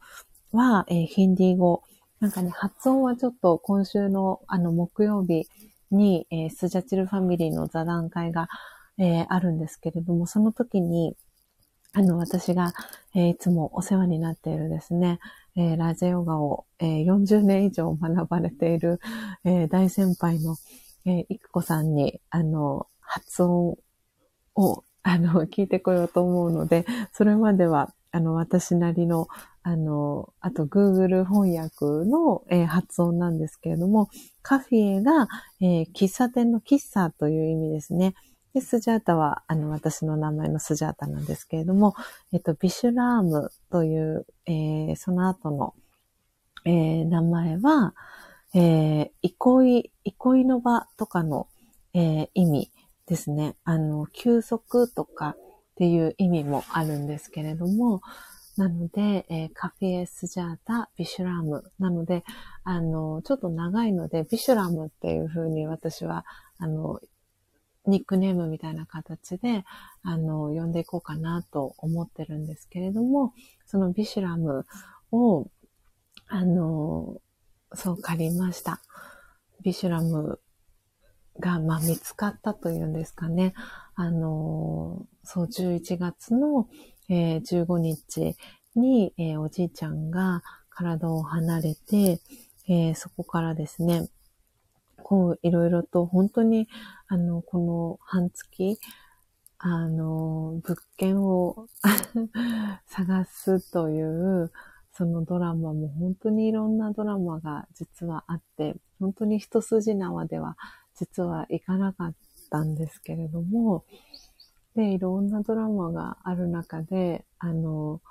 [0.53, 1.83] は、えー、ヒンディー語。
[2.21, 5.49] なんかね、発音はちょっと今週のあの木曜日
[5.91, 8.47] に、えー、スジャチルファミリーの座談会が、
[8.97, 11.17] え、あるんですけれども、その時に、
[11.91, 12.73] あの、私が、
[13.13, 15.19] え、いつもお世話になっているですね、
[15.55, 18.99] えー、ラジオガを、えー、40年以上学ばれている、
[19.45, 20.55] えー、大先輩の、
[21.05, 23.77] えー、いくこさんに、あの、発音
[24.55, 29.27] を、あの、聞いてこようと思うので、それまでは、あの、私なりの、
[29.63, 34.09] あの、あと Google 翻訳の、えー、発音なんですけれども、
[34.41, 35.27] カフィエが、
[35.61, 38.13] えー、喫茶店の喫茶という意味ですね。
[38.53, 41.95] で、スジャータは、あの、私の名前のスジャータなんですけれども、
[42.31, 45.73] えっと、ビシュラームという、えー、その後の、
[46.65, 47.95] えー、名前は、
[48.53, 51.47] えー、憩い、憩いの場とかの、
[51.95, 52.71] えー、意味
[53.07, 53.55] ですね。
[53.63, 55.37] あの、休息とかっ
[55.75, 58.01] ていう意味もあるんですけれども、
[58.55, 61.63] なので、えー、カフェスジャータ、ビシュラーム。
[61.79, 62.23] なので、
[62.63, 66.23] あの、ちょっと長いので、ビシュラームっていうふうに私は、
[66.59, 66.99] あの、
[67.85, 69.65] ニックネームみたいな形で、
[70.03, 73.33] あの、呼んでいこうかなと思ってるんですけれども、
[73.65, 74.65] そのビシュラム
[75.11, 75.47] を、
[76.27, 77.17] あの、
[77.73, 78.81] そう借りました。
[79.61, 80.39] ビシュラム
[81.39, 83.53] が、まあ、見つかったというんですかね。
[83.95, 86.67] あの、そう、11月の、
[87.09, 88.35] えー、15日
[88.75, 92.19] に、えー、おじいちゃんが体を離れて、
[92.67, 94.07] えー、そこからですね、
[95.03, 96.67] こう、いろいろと本当に、
[97.13, 98.79] あの、この半月、
[99.59, 101.67] あの、物件を
[102.87, 104.51] 探すという、
[104.93, 110.57] そのドラマも本当にいろんなドラマが実はあって、本当に一筋縄では
[110.95, 112.15] 実はいかなかっ
[112.49, 113.85] たんですけれども、
[114.75, 118.01] で、いろんなドラマがある中で、あの、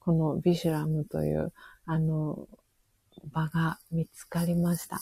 [0.00, 1.54] このビシュラムという、
[1.86, 2.46] あの、
[3.32, 5.00] 場が見つかりました。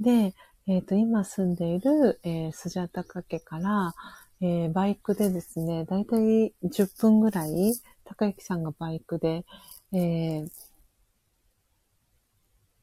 [0.00, 0.34] で、
[0.66, 3.94] えっ、ー、と、今住んでいる、えー、スジャタカ家から、
[4.40, 7.74] えー、バイクでですね、だいたい10分ぐらい、
[8.04, 9.44] 高之さんがバイクで、
[9.92, 10.44] え、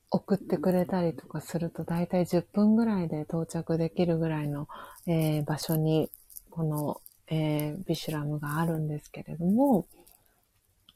[0.10, 4.68] 送ってくれたりとかすると、だいたい10分ぐらいで到着できるぐらいの、
[5.06, 6.10] え、場所に、
[6.50, 9.88] この、え、ビシュラムがあるんですけれども、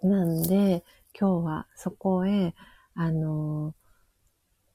[0.02, 0.84] なんで、
[1.20, 2.54] 今日はそこへ、
[2.94, 3.74] あの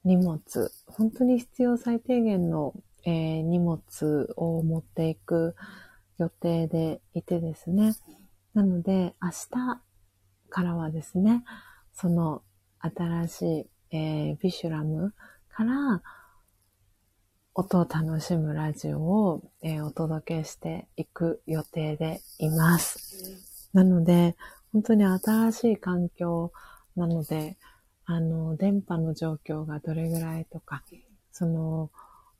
[0.03, 0.39] 荷物、
[0.85, 2.73] 本当に必要最低限の、
[3.05, 5.55] えー、荷物を持っていく
[6.17, 7.95] 予定でいてですね。
[8.53, 9.81] なので、明日
[10.49, 11.43] からはですね、
[11.93, 12.41] その
[12.79, 15.13] 新しい、えー、ビシュラム
[15.49, 16.01] から
[17.53, 23.69] 音を楽しむラジオを、えー、お届けしていく予定でいます。
[23.73, 24.35] なので、
[24.71, 26.51] 本当に新しい環境
[26.95, 27.57] なので、
[28.09, 30.81] あの、電波の状況がどれぐらいとか、
[31.33, 31.91] その、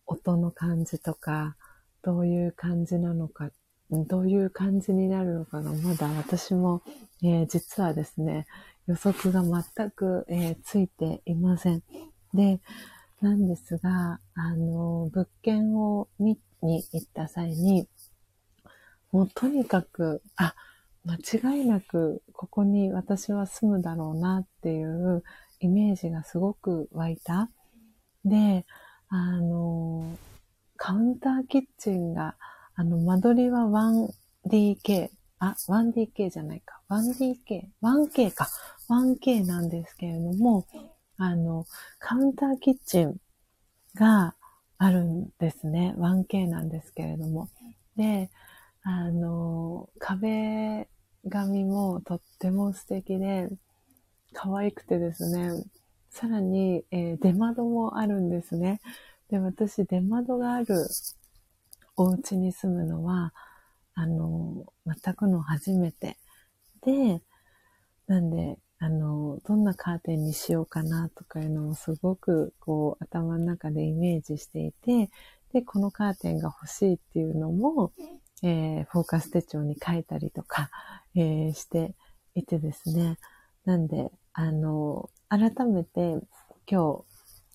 [0.06, 1.58] 音の感じとか、
[2.02, 3.52] どういう感じなのか、
[3.92, 6.82] どういう感じになるのかがまだ私も、
[7.22, 8.48] えー、実はですね、
[8.88, 11.84] 予測が全く、えー、ついていません。
[12.34, 12.62] で、
[13.20, 17.90] なんですが、あの、物件を見に行った際に、
[19.12, 20.56] もうとにかく、あ、
[21.04, 25.24] 間違いなくここに私は住むだろうなっていう
[25.60, 27.50] イメージがすごく湧いた。
[28.26, 28.66] で、
[29.10, 30.18] あの、
[30.76, 32.36] カウンターキッチンが、
[32.76, 35.10] あの、間取りは 1DK、
[35.40, 36.82] あ、1DK じゃないか。
[36.90, 38.48] 1DK、1K か。
[38.90, 40.66] 1K なんですけれども、
[41.18, 41.66] あの、
[42.00, 43.18] カウンターキッチン
[43.96, 44.36] が、
[44.80, 45.96] あるんですね。
[45.98, 47.50] 1K なんですけれども。
[47.96, 48.30] で、
[48.84, 50.88] あの、壁
[51.30, 53.50] 紙もとっても素敵で、
[54.38, 55.50] 可愛くてですね、
[56.12, 58.82] さらに、えー、出窓もあるんですね。
[59.32, 60.88] で、私、出窓がある
[61.96, 63.34] お家に住むのは、
[63.96, 66.18] あの、全くの初めて。
[66.86, 67.24] で、
[68.06, 75.10] なんで、あの、どんなカーテンにしようかなとかいうのをすごくこう頭の中でイメージしていて、
[75.52, 77.92] で、このカーテンが欲しいっていうのも、
[78.44, 80.70] えー、フォーカス手帳に書いたりとか、
[81.16, 81.96] えー、して
[82.36, 83.18] いてですね。
[83.66, 86.20] なんで、あの、改めて
[86.70, 87.04] 今日、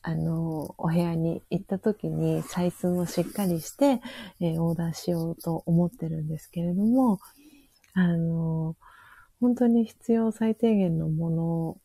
[0.02, 4.00] あの、お部屋に行った時に採寸をしっかりして、
[4.40, 7.20] えー、オーダーしようと思ってるんですけれども、
[7.94, 8.74] あの、
[9.40, 11.78] 本当に必要最低限のもの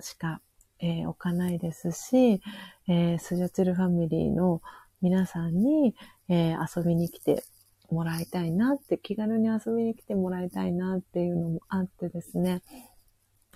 [0.00, 0.40] しか、
[0.78, 2.40] えー、置かないですし、
[2.86, 4.62] えー、スジャチルファミリーの
[5.02, 5.96] 皆さんに、
[6.28, 7.42] え、遊びに来て
[7.90, 12.62] もらいたいなって、気軽に遊びに来てもらいたいなっていうのもあってですね、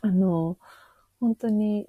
[0.03, 0.57] あの、
[1.21, 1.87] 本当に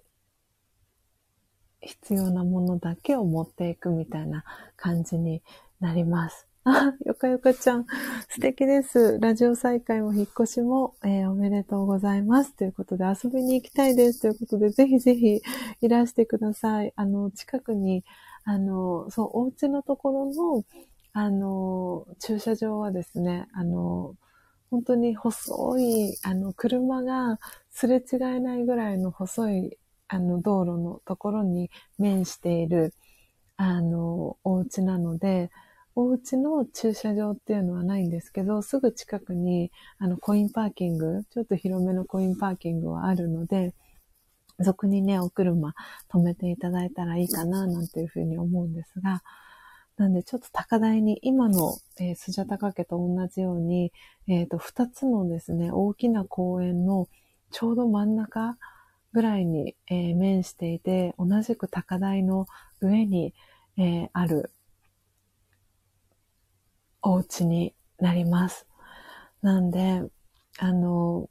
[1.82, 4.44] 必要なものだけを持っていくみたいな
[4.76, 5.42] 感じに
[5.80, 6.48] なります。
[6.64, 7.88] あ、 よかよかちゃん、
[8.30, 9.18] 素敵です。
[9.20, 12.54] ラジオ再開も引っ越しも、えー、おめでとうございます。
[12.56, 14.22] ということで、遊びに行きたいです。
[14.22, 15.42] ということで、ぜひぜひ
[15.82, 16.94] いらしてください。
[16.96, 18.04] あの、近くに、
[18.44, 20.64] あの、そう、お家のところの、
[21.14, 24.16] あの、駐車場はですね、あの、
[24.72, 27.40] 本当に細い、あの、車が
[27.70, 29.78] すれ違えないぐらいの細い、
[30.08, 31.70] あの、道路のところに
[32.00, 32.94] 面している、
[33.58, 35.52] あの、お家なので、
[35.96, 43.74] お家の駐車場っていうのはないんですけど、すぐ近くに、あの、コインパーキング、ちょっと広めのコインパーキングはあるので、
[44.62, 45.74] そこにね、お車
[46.10, 49.22] 止めていただいたらいいかな、なんていうふうに思うんですが、
[50.02, 53.94] なんでちょっと高台に、今の、えー、スジャタカ家と同じように、
[54.28, 57.08] えっ、ー、と、二つのですね、大きな公園の
[57.52, 58.58] ちょうど真ん中
[59.14, 62.48] ぐらいに、えー、面していて、同じく高台の
[62.82, 63.36] 上に、
[63.78, 64.50] えー、ある
[67.04, 68.66] お家になります。
[69.44, 70.02] なんで、
[70.58, 71.30] あの、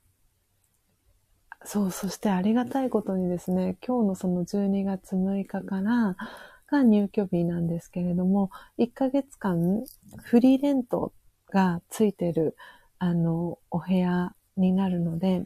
[1.65, 6.17] そう、そしてありがたいことにですね、今日のその12月6日から
[6.71, 9.85] が入居日なんですけれども、1ヶ月間
[10.23, 11.13] フリーレント
[11.51, 12.57] がついてる、
[12.99, 15.45] あの、お部屋になるので、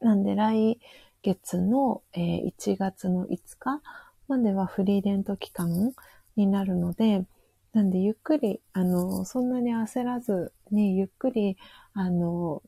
[0.00, 0.78] なんで来
[1.22, 3.80] 月の、えー、1月の5日
[4.28, 5.92] まではフリーレント期間
[6.36, 7.24] になるので、
[7.72, 11.56] なんで、ゆっくり、あの、そんなに焦らずに、ゆっくり、
[11.94, 12.62] あの、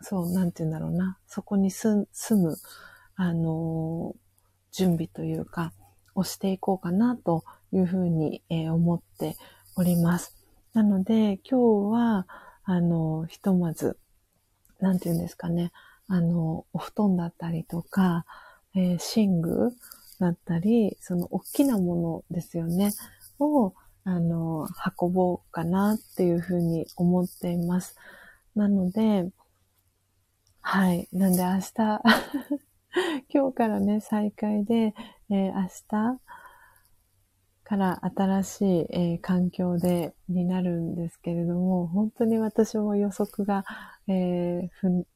[0.00, 2.56] そう、なんて言うんだろうな、そこに住む、
[3.14, 4.16] あの、
[4.72, 5.72] 準備というか、
[6.14, 9.36] をしていこうかなというふうに、え、思って
[9.76, 10.36] おります。
[10.74, 12.26] なので、今日は、
[12.64, 13.98] あの、ひとまず、
[14.80, 15.72] なんて言うんですかね、
[16.08, 18.24] あの、お布団だったりとか、
[18.74, 19.70] えー、寝具
[20.18, 22.90] だったり、その大きなものですよね、
[23.38, 23.74] を、
[24.04, 24.66] あの、
[25.00, 27.96] 運ぼうかなっていうふうに思っています。
[28.54, 29.30] なので、
[30.60, 31.08] はい。
[31.12, 31.72] なんで明日
[33.34, 34.94] 今日からね、再開で、
[35.32, 36.20] えー、明日
[37.64, 43.64] から新しい、えー、環境で、になるんですけれども、本当に私も予測が、
[44.08, 45.06] えー、ふ、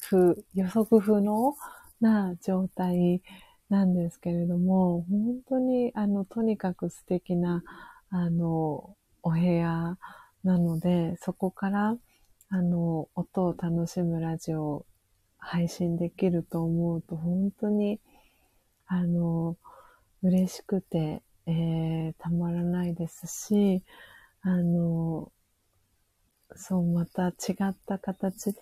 [0.00, 1.54] ふ、予測不能
[2.00, 3.20] な状態
[3.68, 7.62] なんですけれども、本当に、あの、とにかく素敵な、
[8.08, 9.98] あの、お部屋
[10.44, 11.98] なので、そこから、
[12.48, 14.86] あの、音を楽しむラジオを
[15.36, 18.00] 配信できると思うと、本当に、
[18.86, 19.56] あの、
[20.22, 23.82] 嬉しくて、えー、たまらないですし、
[24.42, 25.30] あの、
[26.54, 27.32] そう、また違
[27.68, 28.60] った形で、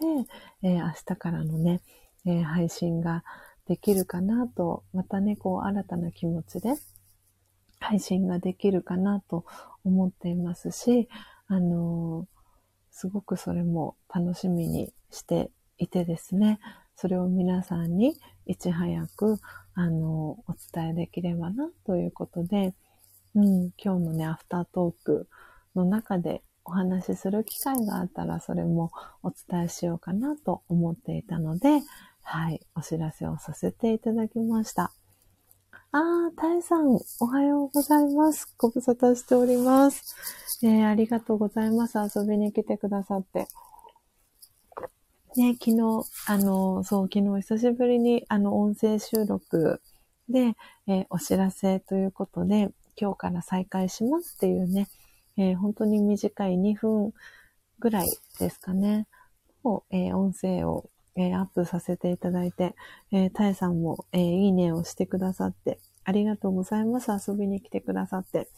[0.62, 1.80] えー、明日からのね、
[2.26, 3.24] えー、配信が
[3.66, 6.74] できるかなと、またね、こう、新たな気持ちで、
[7.80, 9.44] 配信ができるかなと
[9.84, 11.08] 思っていますし、
[11.48, 12.26] あの、
[12.90, 16.60] すごくそれも楽しみにしていてですね、
[16.96, 19.38] それを皆さんにいち早く、
[19.74, 22.74] あの、お伝えできればなということで、
[23.34, 25.28] うん、今日のね、アフタートーク
[25.74, 28.92] の中でお話しする機会があったら、それも
[29.22, 31.82] お伝えしようかなと思っていたので、
[32.22, 34.92] はい、お知らせをさせていただきました。
[35.92, 38.52] あー、タイさん、おはようございます。
[38.56, 40.16] ご無沙汰しております。
[40.62, 41.98] えー、ありがとうございます。
[41.98, 43.46] 遊びに来てくださって。
[45.36, 49.80] ね、昨日、あの、そう、昨日久しぶりに、あの、音声収録
[50.28, 50.54] で、
[50.86, 54.88] えー、お知らせということで、今日から再開しますっていうね、
[55.36, 57.12] えー、本当に短い2分
[57.80, 58.08] ぐらい
[58.38, 59.08] ですかね、
[59.64, 62.76] を、えー、音声を、えー、アップさせていただいて、
[63.10, 67.10] えー、タエさんも、えー、いいねをしてくださって、ありがとうございます。
[67.10, 68.48] 遊びに来てくださって。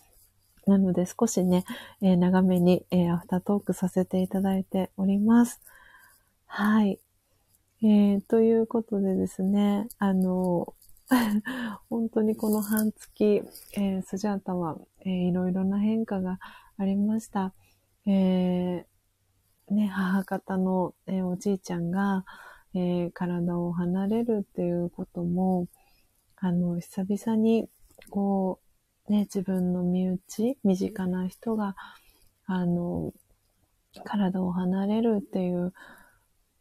[0.67, 1.65] なので少しね、
[2.03, 5.61] えー、長めに、えー、アフタートークさせていただいております。
[6.47, 6.99] はい。
[7.83, 10.75] えー、ということでですね、あの、
[11.91, 13.43] 本当にこの半月、
[13.77, 16.39] えー、スジャータは、えー、いろいろな変化が
[16.79, 17.53] ありました。
[18.07, 22.25] えー、ね、母方の、えー、おじいちゃんが、
[22.75, 25.69] えー、体を離れるっていうことも、
[26.37, 27.69] あの、久々に、
[28.11, 28.61] こ
[29.09, 31.77] う、ね、自分の身内、身近な人が、
[32.47, 33.13] あの、
[34.05, 35.73] 体を離れるっていう、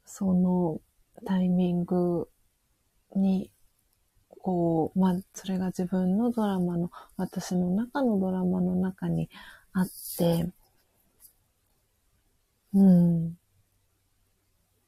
[0.06, 0.82] その
[1.26, 2.30] タイミング
[3.16, 3.52] に、
[4.42, 9.30] こう、まあ、それが自分のドラマの、私の中のドラマの中に
[9.74, 9.88] あっ
[10.18, 10.50] て、
[12.74, 13.38] うん。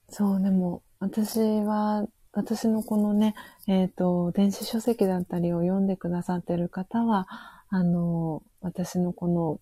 [0.09, 3.33] そう、でも、私は、私のこのね、
[3.67, 7.27] えっ、ー、と、電子書籍だったりを読んでくださってる方は、
[7.69, 9.59] あの、私のこの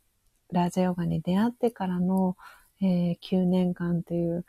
[0.52, 2.36] ラジヨガに出会ってからの、
[2.82, 4.46] えー、9年間っていう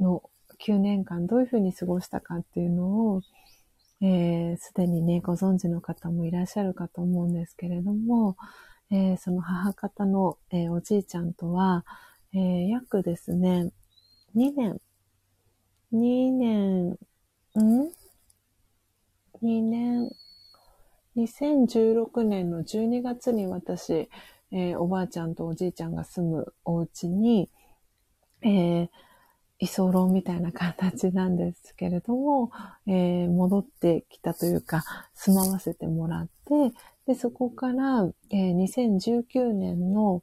[0.00, 0.22] の、
[0.64, 3.22] 9年間どういうふうに過ごしたかっていうのを、
[4.00, 8.36] えー、すでにね、ご存知の方もいらっしゃるかと思うんですけれども、
[8.90, 11.84] えー、その母方の、えー、おじいちゃんとは、
[12.32, 13.72] えー、約ですね、
[14.36, 14.80] 2年、
[15.92, 16.96] 2年、ん
[19.42, 20.10] ?2 年、
[21.16, 24.08] 2016年の12月に私、
[24.50, 27.50] え、おばあちゃんとおじいちゃんが住むお家に、
[28.42, 28.88] えー、
[29.58, 32.50] 居候みたいな形なんですけれども、
[32.86, 36.72] えー、戻ってきたというか、住まわせてもらって、
[37.06, 40.22] で、そこから、えー、2019年の、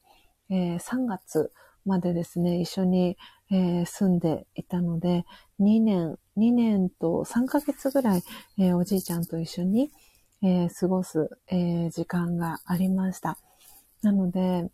[0.49, 1.51] えー、3月
[1.85, 3.17] までですね、一緒に、
[3.51, 5.25] えー、住んでいたので、
[5.59, 8.23] 2年、2年と3ヶ月ぐらい、
[8.57, 9.91] えー、おじいちゃんと一緒に、
[10.41, 13.37] えー、過ごす、え、時間がありました。
[14.01, 14.69] なので、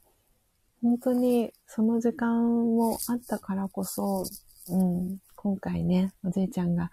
[0.82, 4.26] 本当にその時間もあったからこそ、
[4.70, 6.92] うん、今回ね、おじいちゃんが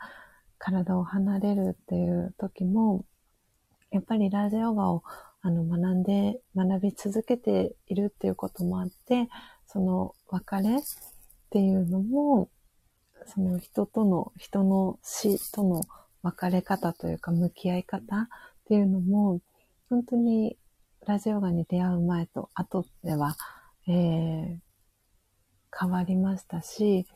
[0.58, 3.04] 体を離れるっていう時も、
[3.90, 5.02] やっぱりラジヨガを
[5.42, 9.28] あの学んで、学び続けているっていうこともあって、
[9.66, 10.82] その別れっ
[11.50, 12.48] ていうのも、
[13.26, 15.82] その人との、人の死との
[16.22, 18.28] 別れ方というか向き合い方っ
[18.66, 19.40] ていうのも、
[19.90, 20.56] 本当に
[21.06, 23.36] ラジオガに出会う前と後では、
[23.86, 24.56] えー、
[25.78, 27.06] 変わりましたし、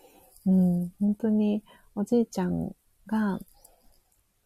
[0.47, 1.63] うん、本当に
[1.95, 2.73] おじいちゃん
[3.07, 3.39] が、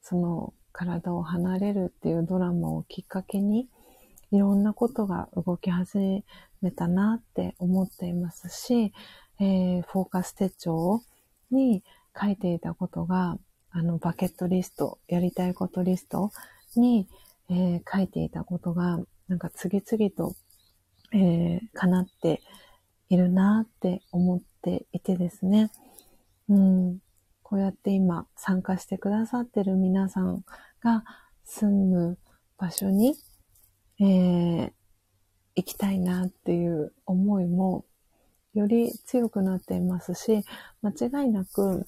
[0.03, 3.69] その体を離れるっていうドラマをきっかけに、
[4.33, 6.25] いろんなことが動き始
[6.61, 8.93] めたなって思っていますし、
[9.41, 11.03] えー、フォーカス手帳
[11.51, 11.83] に
[12.21, 13.39] 書いていたことが、
[13.71, 16.31] あの、バケットリスト、やりたいことリスト
[16.77, 17.09] に、
[17.51, 18.99] えー、書いていたことが、
[19.29, 20.35] なんか次々と、
[21.13, 22.43] えー、叶って
[23.09, 25.71] いるなって思っていてですね。
[26.49, 26.99] うん、
[27.43, 30.45] こうやって今参加してくださってる皆さん
[30.83, 31.05] が
[31.45, 32.19] 住む
[32.59, 33.17] 場所に、
[34.01, 34.73] えー、
[35.57, 37.85] 行きたいなっていう思いも
[38.55, 40.43] より強くなっていますし、
[40.83, 41.87] 間違いなく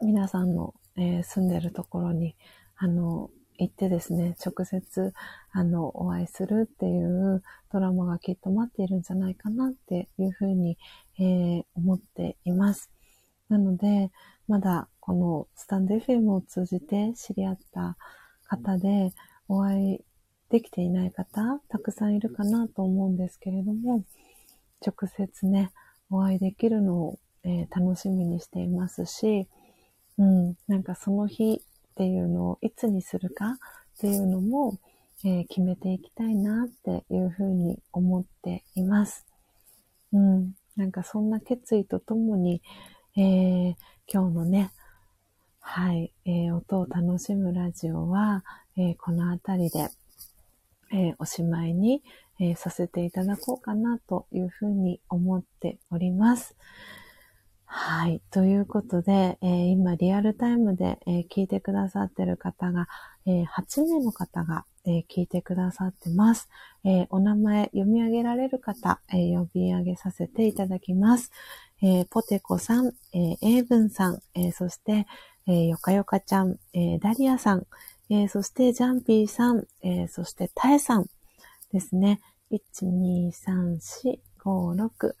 [0.00, 2.36] 皆さんの、えー、住んでるところに、
[2.76, 5.12] あの、行ってですね、直接、
[5.52, 10.78] あの、お会いするっていうドラマがきっと待っているんじゃないかなっていうふうに、
[11.18, 12.93] えー、思っています。
[13.48, 14.10] なので、
[14.48, 17.96] まだこのスタンド FM を通じて知り合った
[18.46, 19.12] 方で
[19.48, 19.98] お会い
[20.50, 24.04] できていない方、たくさんいるかなと思うんですけれども、
[24.86, 25.72] 直接ね、
[26.10, 29.48] お会いできるのを、えー、楽しみにしていますし、
[30.18, 33.56] うん、なんかその日っていうのをいつにするかっ
[33.98, 34.78] ていうのも、
[35.24, 39.26] えー、決めていきたいなっていうふうに思っています。
[40.12, 42.62] うん、なんかそんな決意とともに、
[43.16, 43.74] えー、
[44.12, 44.72] 今日のね、
[45.60, 48.42] はい、えー、音を楽しむラジオは、
[48.76, 49.88] えー、このあたりで、
[50.92, 52.02] えー、おしまいに、
[52.40, 56.56] えー、させていただこうかなというふうに思っております。
[57.66, 58.20] はい。
[58.32, 62.88] ということで、えー、今リアルタイムで、えー、聞いてくださっている方が、
[63.26, 66.50] えー、8名の方が、え聞いてくださってます。
[66.84, 71.32] えお名前読み上げられる方、え呼び上げさせていただきます。
[71.82, 75.06] えポテコさん、えエイブンさん、えそして、
[75.46, 77.66] えよかよかちゃん、えダリアさん、
[78.10, 81.06] えそしてジャンピーさん、えそしてタエさん、
[81.74, 82.20] ですね。
[82.52, 85.14] 1、2、3、4、5、6。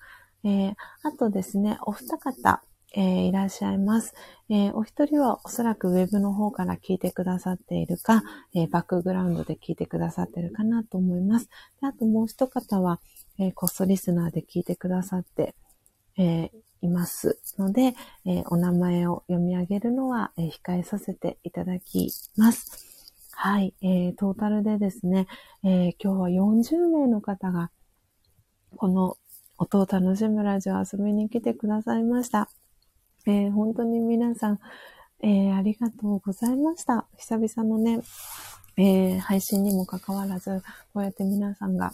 [0.44, 2.62] えー、あとですね、お二方、
[2.94, 4.14] えー、いらっしゃいます。
[4.48, 8.22] えー、お一人はおそらくウェブの方から聞いてくださっているか、
[8.54, 11.48] えー、バックグラウンドで聞いてくださっているかなと思います。
[11.80, 13.00] であともう一方は、
[13.40, 15.56] えこっそリスナーで聞いてくださって、
[16.18, 16.50] え
[16.82, 17.94] いますので、
[18.26, 22.94] えお名前を読み上げるのは、え控えさせていただきます。
[23.36, 25.26] はい、えー、トータルでですね、
[25.64, 27.70] えー、今日は40名の方が、
[28.76, 29.16] この
[29.58, 32.48] 音を楽しむラジオ遊びに来てくださいました。
[33.26, 34.60] えー、本当に皆さん、
[35.22, 37.06] えー、ありがとうございました。
[37.18, 38.00] 久々のね、
[38.76, 40.62] えー、配信にもかかわらず、
[40.92, 41.92] こうやって皆さんが、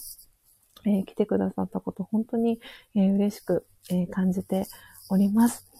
[0.85, 2.61] え来てくださったこと、本当に、
[2.95, 4.67] え嬉しく、え感じて
[5.09, 5.71] おります。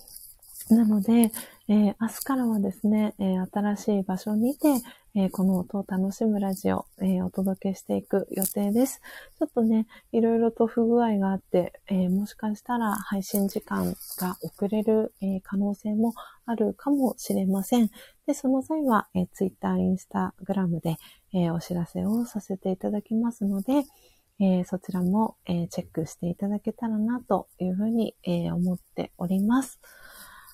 [0.75, 1.33] なので、
[1.69, 4.69] えー、明日からはですね、えー、新しい場所にて、
[5.17, 9.01] えー、この音を楽しむラジオ、えお届けしていく予定です。
[9.39, 16.15] ちょっとね、いろいろと不具合があって、えもしかしたら配信時間が遅れる、え可能性も
[16.47, 17.91] あるかもしれません。
[18.27, 20.97] で、その際は、え Twitter、Instagram で、
[21.35, 23.83] えお知らせをさせていただきますので、
[24.41, 29.79] えー、そちらも、えー、チェックしていただけたらなというふうに、えー、思っております。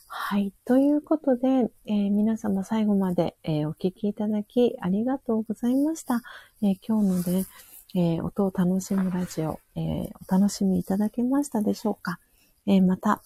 [0.09, 0.53] はい。
[0.65, 6.23] ということで、え、皆様最後まで、え、お聞きいただきありがとうございました。
[6.63, 7.47] え、今日のね、
[7.95, 12.19] え音を楽しむラジオ、えお楽しみいただけましたでしょうか、
[12.67, 13.23] えまた、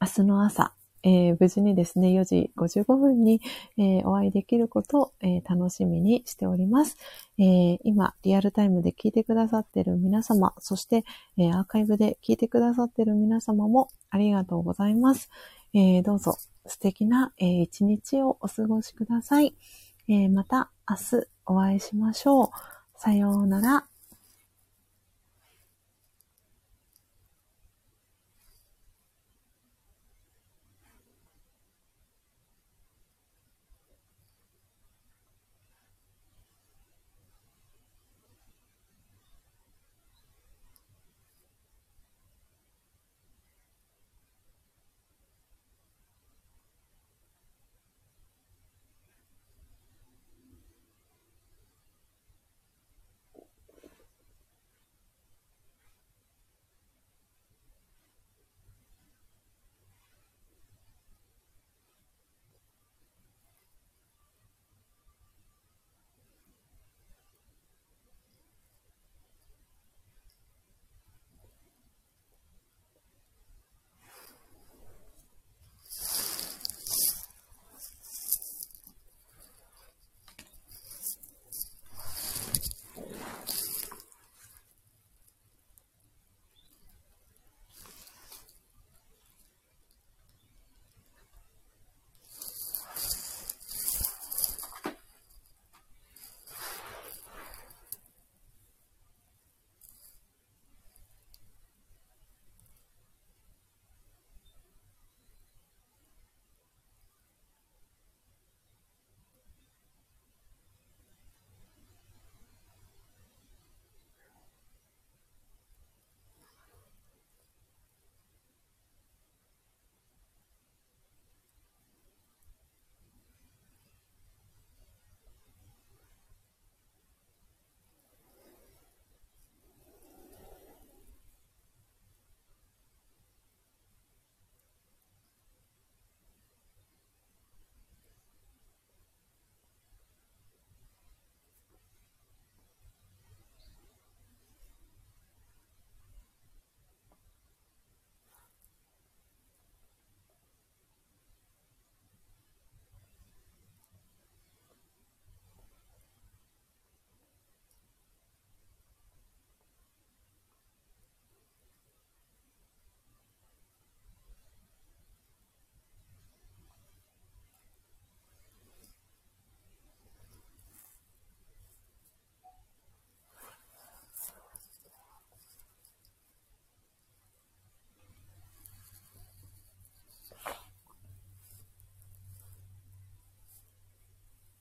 [0.00, 3.40] 明日の朝、え無事にですね、4時55分に、
[3.78, 6.96] えお会いできることを、え楽しみにしております、
[7.38, 11.04] え今、リアルタイムで聞いてくださっている皆様、そして、
[11.38, 15.30] えアーカイブで聞いてくださっている皆様もありがとうございます。
[15.72, 16.36] え、どうぞ
[16.66, 19.54] 素敵な、えー、一日をお過ごしください。
[20.08, 22.48] え、また明日お会いしましょう。
[22.96, 23.89] さようなら。